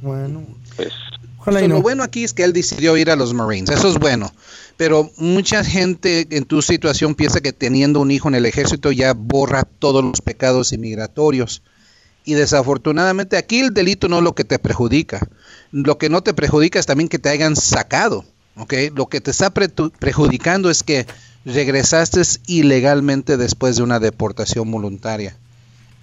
Bueno. 0.03 0.43
Pues 0.77 0.93
Ojalá 1.39 1.61
y 1.61 1.65
So, 1.65 1.69
no. 1.69 1.75
Lo 1.77 1.83
bueno 1.83 2.03
aquí 2.03 2.25
es 2.25 2.33
que 2.33 2.45
él 2.45 2.53
decidió 2.53 2.97
ir 2.97 3.11
a 3.11 3.17
los 3.17 3.33
Marines, 3.33 3.71
eso 3.71 3.89
es 3.89 3.99
bueno. 3.99 4.33
Pero 4.77 5.11
mucha 5.17 5.65
gente 5.65 6.27
en 6.31 6.45
tu 6.45 6.63
situación 6.63 7.15
piensa 7.15 7.41
que 7.41 7.53
teniendo 7.53 8.01
un 8.01 8.11
hijo 8.11 8.29
en 8.29 8.35
el 8.35 8.47
ejército 8.47 8.93
ya 8.93 9.15
borra 9.15 9.65
todos 9.65 10.03
los 10.03 10.21
pecados 10.21 10.73
inmigratorios. 10.73 11.63
Y 12.25 12.35
desafortunadamente 12.35 13.37
aquí 13.37 13.61
el 13.61 13.73
delito 13.73 14.09
no 14.09 14.19
es 14.19 14.23
lo 14.23 14.35
que 14.35 14.45
te 14.45 14.59
perjudica. 14.59 15.27
Lo 15.73 15.99
que 15.99 16.11
no 16.11 16.23
te 16.23 16.35
perjudica 16.35 16.79
es 16.79 16.87
también 16.87 17.09
que 17.09 17.19
te 17.19 17.29
hayan 17.29 17.57
sacado. 17.57 18.25
¿Ok? 18.61 18.75
Lo 18.95 19.07
que 19.07 19.21
te 19.21 19.31
está 19.31 19.51
pre- 19.51 19.69
perjudicando 19.99 20.71
es 20.71 20.83
que 20.83 21.07
regresaste 21.45 22.21
ilegalmente 22.47 23.37
después 23.37 23.77
de 23.77 23.83
una 23.83 23.99
deportación 23.99 24.71
voluntaria 24.71 25.37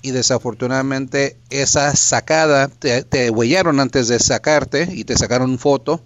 y 0.02 0.12
desafortunadamente 0.12 1.38
esa 1.50 1.96
sacada 1.96 2.68
te, 2.68 3.04
te 3.04 3.30
huellaron 3.30 3.80
antes 3.80 4.08
de 4.08 4.20
sacarte 4.20 4.88
y 4.92 5.04
te 5.04 5.18
sacaron 5.18 5.60
foto 5.60 6.02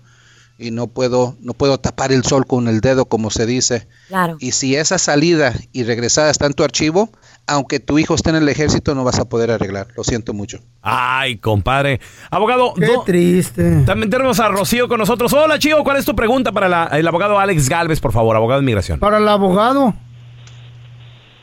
y 0.58 0.72
no 0.72 0.88
puedo 0.88 1.36
no 1.42 1.54
puedo 1.54 1.80
tapar 1.80 2.12
el 2.12 2.24
sol 2.24 2.46
con 2.46 2.68
el 2.68 2.82
dedo 2.82 3.06
como 3.06 3.32
se 3.32 3.46
dice 3.46 3.88
Claro. 4.10 4.38
y 4.40 4.52
si 4.52 4.76
esa 4.76 4.98
salida 4.98 5.54
y 5.72 5.84
regresada 5.84 6.30
está 6.30 6.46
en 6.46 6.54
tu 6.54 6.64
archivo 6.64 7.10
aunque 7.48 7.80
tu 7.80 7.98
hijo 8.00 8.16
esté 8.16 8.30
en 8.30 8.38
el 8.38 8.48
ejército 8.50 8.96
no 8.96 9.04
vas 9.04 9.20
a 9.20 9.26
poder 9.26 9.52
arreglar 9.52 9.88
lo 9.98 10.04
siento 10.04 10.34
mucho 10.34 10.60
Ay, 10.82 11.38
compadre. 11.38 12.00
Abogado, 12.30 12.74
Qué 12.74 12.86
do- 12.86 13.04
triste. 13.04 13.84
también 13.86 14.10
tenemos 14.10 14.40
a 14.40 14.48
Rocío 14.50 14.88
con 14.88 14.98
nosotros. 15.00 15.32
Hola, 15.34 15.60
Chío. 15.60 15.84
¿Cuál 15.84 15.98
es 15.98 16.06
tu 16.06 16.16
pregunta 16.16 16.52
para 16.52 16.68
la- 16.70 16.86
el 16.94 17.08
abogado 17.08 17.38
Alex 17.38 17.70
Galvez, 17.70 18.00
por 18.00 18.12
favor, 18.12 18.36
abogado 18.36 18.60
de 18.62 18.64
inmigración? 18.64 19.00
Para 19.00 19.18
el 19.20 19.28
abogado. 19.28 19.94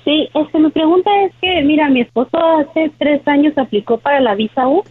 Sí, 0.04 0.28
este, 0.34 0.58
mi 0.58 0.70
pregunta 0.70 1.10
es 1.26 1.32
que, 1.40 1.62
mira, 1.62 1.88
mi 1.90 2.00
esposo 2.00 2.36
hace 2.58 2.90
tres 2.98 3.20
años 3.28 3.56
aplicó 3.58 3.98
para 3.98 4.20
la 4.20 4.34
visa 4.34 4.66
U 4.66 4.82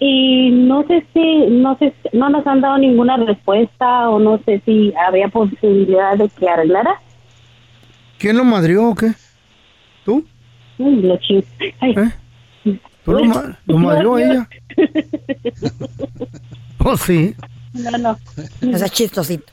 y 0.00 0.50
no 0.50 0.84
sé 0.86 1.04
si, 1.12 1.46
no 1.50 1.76
sé, 1.78 1.92
si- 2.02 2.16
no 2.16 2.28
nos 2.30 2.46
han 2.46 2.60
dado 2.60 2.78
ninguna 2.78 3.16
respuesta 3.16 4.08
o 4.10 4.18
no 4.18 4.38
sé 4.44 4.62
si 4.64 4.92
había 5.06 5.28
posibilidad 5.28 6.16
de 6.16 6.28
que 6.28 6.48
arreglara. 6.48 7.00
¿Quién 8.18 8.36
lo 8.36 8.44
madrió 8.44 8.88
o 8.90 8.94
qué? 8.94 9.12
¿Tú? 10.04 10.24
Lo. 10.78 11.18
Ay. 11.80 11.94
¿Eh? 11.96 12.78
¿Tú 13.04 13.12
lo, 13.12 13.24
ma- 13.24 13.58
lo 13.66 13.78
madrió 13.78 14.18
ella? 14.18 14.48
Oh, 16.86 16.98
sí. 16.98 17.34
No, 17.72 17.90
no. 17.96 18.10
O 18.10 18.76
sea, 18.76 18.88
chistosito. 18.90 19.50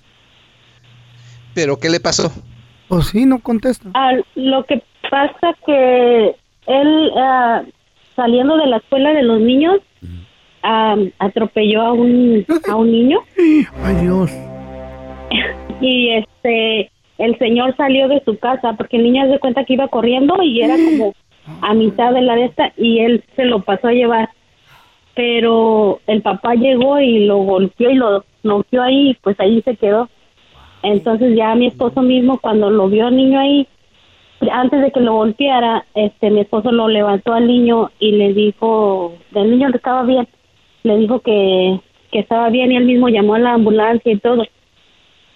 pero 1.53 1.77
qué 1.79 1.89
le 1.89 2.01
pasó 2.01 2.29
Pues 2.89 3.07
sí, 3.07 3.25
no 3.25 3.39
contesta. 3.39 3.89
Ah, 3.93 4.11
lo 4.35 4.65
que 4.65 4.83
pasa 5.09 5.55
que 5.65 6.35
él, 6.67 7.11
ah, 7.17 7.63
saliendo 8.17 8.57
de 8.57 8.67
la 8.67 8.77
escuela 8.77 9.13
de 9.13 9.23
los 9.23 9.39
niños, 9.39 9.77
ah, 10.63 10.97
atropelló 11.19 11.81
a 11.83 11.93
un, 11.93 12.45
a 12.69 12.75
un 12.75 12.91
niño. 12.91 13.19
Ay, 13.83 13.95
Dios. 14.01 14.29
y 15.81 16.09
este 16.09 16.91
el 17.21 17.37
señor 17.37 17.75
salió 17.77 18.07
de 18.07 18.21
su 18.25 18.37
casa 18.37 18.73
porque 18.73 18.97
el 18.97 19.03
niño 19.03 19.31
se 19.31 19.39
cuenta 19.39 19.63
que 19.63 19.73
iba 19.73 19.87
corriendo 19.87 20.41
y 20.41 20.61
era 20.61 20.75
como 20.75 21.13
a 21.61 21.73
mitad 21.73 22.13
de 22.13 22.21
la 22.21 22.35
de 22.35 22.45
esta 22.45 22.73
y 22.77 22.99
él 22.99 23.23
se 23.35 23.45
lo 23.45 23.61
pasó 23.61 23.87
a 23.87 23.93
llevar. 23.93 24.29
Pero 25.13 25.99
el 26.07 26.21
papá 26.21 26.55
llegó 26.55 26.99
y 26.99 27.25
lo 27.25 27.37
golpeó 27.37 27.91
y 27.91 27.95
lo 27.95 28.25
noqueó 28.43 28.81
ahí 28.81 29.09
y 29.09 29.13
pues 29.15 29.39
ahí 29.39 29.61
se 29.61 29.75
quedó. 29.75 30.09
Entonces 30.83 31.35
ya 31.35 31.53
mi 31.53 31.67
esposo 31.67 32.01
mismo 32.01 32.39
cuando 32.39 32.71
lo 32.71 32.89
vio 32.89 33.07
al 33.07 33.15
niño 33.15 33.39
ahí 33.39 33.67
antes 34.51 34.81
de 34.81 34.91
que 34.91 34.99
lo 34.99 35.13
golpeara 35.13 35.85
este 35.93 36.31
mi 36.31 36.41
esposo 36.41 36.71
lo 36.71 36.87
levantó 36.87 37.33
al 37.33 37.45
niño 37.45 37.91
y 37.99 38.13
le 38.13 38.33
dijo 38.33 39.13
el 39.35 39.51
niño 39.51 39.69
estaba 39.71 40.01
bien 40.01 40.27
le 40.81 40.97
dijo 40.97 41.19
que 41.19 41.79
que 42.11 42.19
estaba 42.19 42.49
bien 42.49 42.71
y 42.71 42.77
él 42.77 42.85
mismo 42.85 43.07
llamó 43.09 43.35
a 43.35 43.39
la 43.39 43.53
ambulancia 43.53 44.11
y 44.11 44.17
todo 44.17 44.43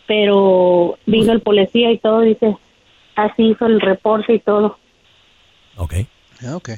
pero 0.08 0.98
vino 1.06 1.32
el 1.32 1.42
policía 1.42 1.92
y 1.92 2.00
todo, 2.00 2.22
dice, 2.22 2.58
así 3.16 3.44
hizo 3.44 3.66
el 3.66 3.82
reporte 3.82 4.34
y 4.34 4.40
todo. 4.40 4.78
Ok. 5.78 5.94
Ah, 6.44 6.56
Ok. 6.56 6.70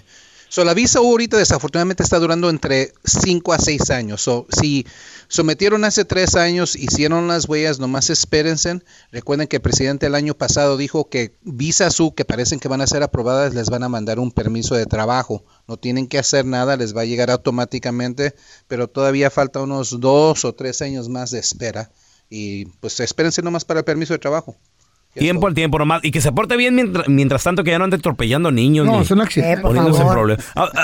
So, 0.49 0.63
la 0.63 0.73
visa 0.73 1.01
U 1.01 1.07
ahorita 1.07 1.35
desafortunadamente 1.35 2.03
está 2.03 2.19
durando 2.19 2.49
entre 2.49 2.93
5 3.03 3.51
a 3.51 3.59
6 3.59 3.89
años. 3.91 4.21
So, 4.21 4.47
si 4.49 4.85
sometieron 5.27 5.83
hace 5.83 6.05
3 6.05 6.35
años, 6.35 6.77
hicieron 6.77 7.27
las 7.27 7.49
huellas, 7.49 7.79
nomás 7.79 8.09
espérense. 8.09 8.79
Recuerden 9.11 9.47
que 9.47 9.57
el 9.57 9.61
presidente 9.61 10.05
el 10.05 10.15
año 10.15 10.35
pasado 10.35 10.77
dijo 10.77 11.09
que 11.09 11.33
visas 11.43 11.99
U 11.99 12.15
que 12.15 12.23
parecen 12.23 12.61
que 12.61 12.69
van 12.69 12.79
a 12.79 12.87
ser 12.87 13.03
aprobadas 13.03 13.53
les 13.53 13.69
van 13.69 13.83
a 13.83 13.89
mandar 13.89 14.19
un 14.19 14.31
permiso 14.31 14.75
de 14.75 14.85
trabajo. 14.85 15.43
No 15.67 15.75
tienen 15.75 16.07
que 16.07 16.17
hacer 16.17 16.45
nada, 16.45 16.77
les 16.77 16.95
va 16.95 17.01
a 17.01 17.05
llegar 17.05 17.29
automáticamente, 17.29 18.33
pero 18.69 18.87
todavía 18.87 19.29
falta 19.29 19.61
unos 19.61 19.99
2 19.99 20.45
o 20.45 20.53
3 20.55 20.81
años 20.81 21.09
más 21.09 21.31
de 21.31 21.39
espera. 21.39 21.91
Y 22.29 22.65
pues 22.65 22.99
espérense 22.99 23.41
nomás 23.41 23.65
para 23.65 23.79
el 23.79 23.85
permiso 23.85 24.13
de 24.13 24.19
trabajo. 24.19 24.55
Tiempo 25.13 25.47
al 25.47 25.53
tiempo 25.53 25.79
nomás. 25.79 26.03
Y 26.03 26.11
que 26.11 26.21
se 26.21 26.31
porte 26.31 26.55
bien 26.57 26.75
mientras, 26.75 27.07
mientras 27.07 27.43
tanto 27.43 27.63
que 27.63 27.71
ya 27.71 27.79
no 27.79 27.85
ande 27.85 27.97
atropellando 27.97 28.51
niños. 28.51 28.85
No, 28.85 28.97
ni 28.97 29.01
es 29.01 29.11
un 29.11 29.21
accidente. 29.21 29.61
Poniéndose 29.61 30.01
en 30.01 30.37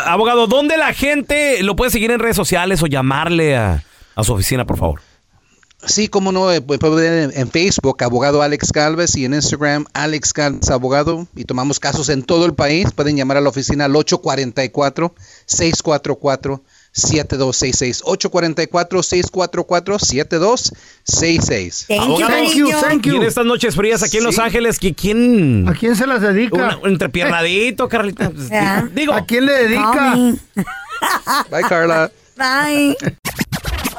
Abogado, 0.06 0.48
¿dónde 0.48 0.78
la 0.78 0.94
gente 0.94 1.62
lo 1.64 1.76
puede 1.76 1.92
seguir 1.92 2.12
en 2.12 2.20
redes 2.20 2.36
sociales 2.36 2.82
o 2.82 2.88
llamarle 2.88 3.56
a, 3.56 3.84
a 4.16 4.24
su 4.24 4.34
oficina, 4.34 4.66
por 4.66 4.78
favor? 4.78 5.02
Sí, 5.86 6.08
como 6.08 6.32
no, 6.32 6.50
eh, 6.50 6.62
pueden 6.62 6.96
ver 6.96 7.32
en, 7.36 7.52
Facebook, 7.52 8.02
abogado 8.04 8.42
Alex 8.42 8.72
Galvez, 8.72 9.18
y 9.18 9.26
en 9.26 9.34
Instagram, 9.34 9.86
Alex 9.94 10.32
Galvez 10.34 10.70
Abogado, 10.70 11.28
y 11.36 11.44
tomamos 11.44 11.82
casos 11.82 12.08
en 12.08 12.24
todo 12.24 12.46
el 12.46 12.54
país. 12.54 12.92
Pueden 12.94 13.18
llamar 13.18 13.36
a 13.36 13.42
la 13.42 13.50
oficina 13.50 13.86
al 13.86 13.92
844-644-7266. 16.94 18.04
844-644-7266. 21.06 21.88
Thank 21.88 22.54
you, 22.56 22.70
thank 22.82 23.06
Y 23.06 23.10
en 23.10 23.16
you. 23.16 23.24
estas 23.24 23.46
noches 23.46 23.76
frías 23.76 24.04
aquí 24.04 24.18
en 24.18 24.24
Los. 24.24 24.40
Ángeles, 24.40 24.80
¿qui- 24.82 24.96
¿quién? 24.96 25.68
¿A 25.70 25.74
quién 25.74 25.96
se 25.96 26.06
las 26.08 26.22
dedica? 26.22 26.56
Una- 26.56 26.80
entrepiernadito, 26.86 27.88
Carlita. 27.88 28.32
Digo, 28.94 29.14
¿A 29.14 29.26
quién 29.26 29.46
le 29.46 29.54
dedica? 29.54 30.16
Bye, 31.52 31.62
Carla. 31.68 32.12
Bye. 32.36 32.96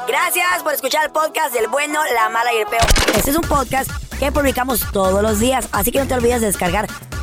Gracias 0.07 0.61
por 0.63 0.73
escuchar 0.73 1.05
el 1.05 1.11
podcast 1.11 1.53
del 1.53 1.67
bueno, 1.67 1.99
la 2.13 2.29
mala 2.29 2.53
y 2.53 2.57
el 2.57 2.67
peor. 2.67 2.85
Este 3.15 3.31
es 3.31 3.35
un 3.35 3.41
podcast 3.43 3.89
que 4.19 4.31
publicamos 4.31 4.81
todos 4.91 5.21
los 5.23 5.39
días, 5.39 5.67
así 5.71 5.91
que 5.91 5.99
no 5.99 6.07
te 6.07 6.13
olvides 6.13 6.41
de 6.41 6.47
descargar 6.47 6.87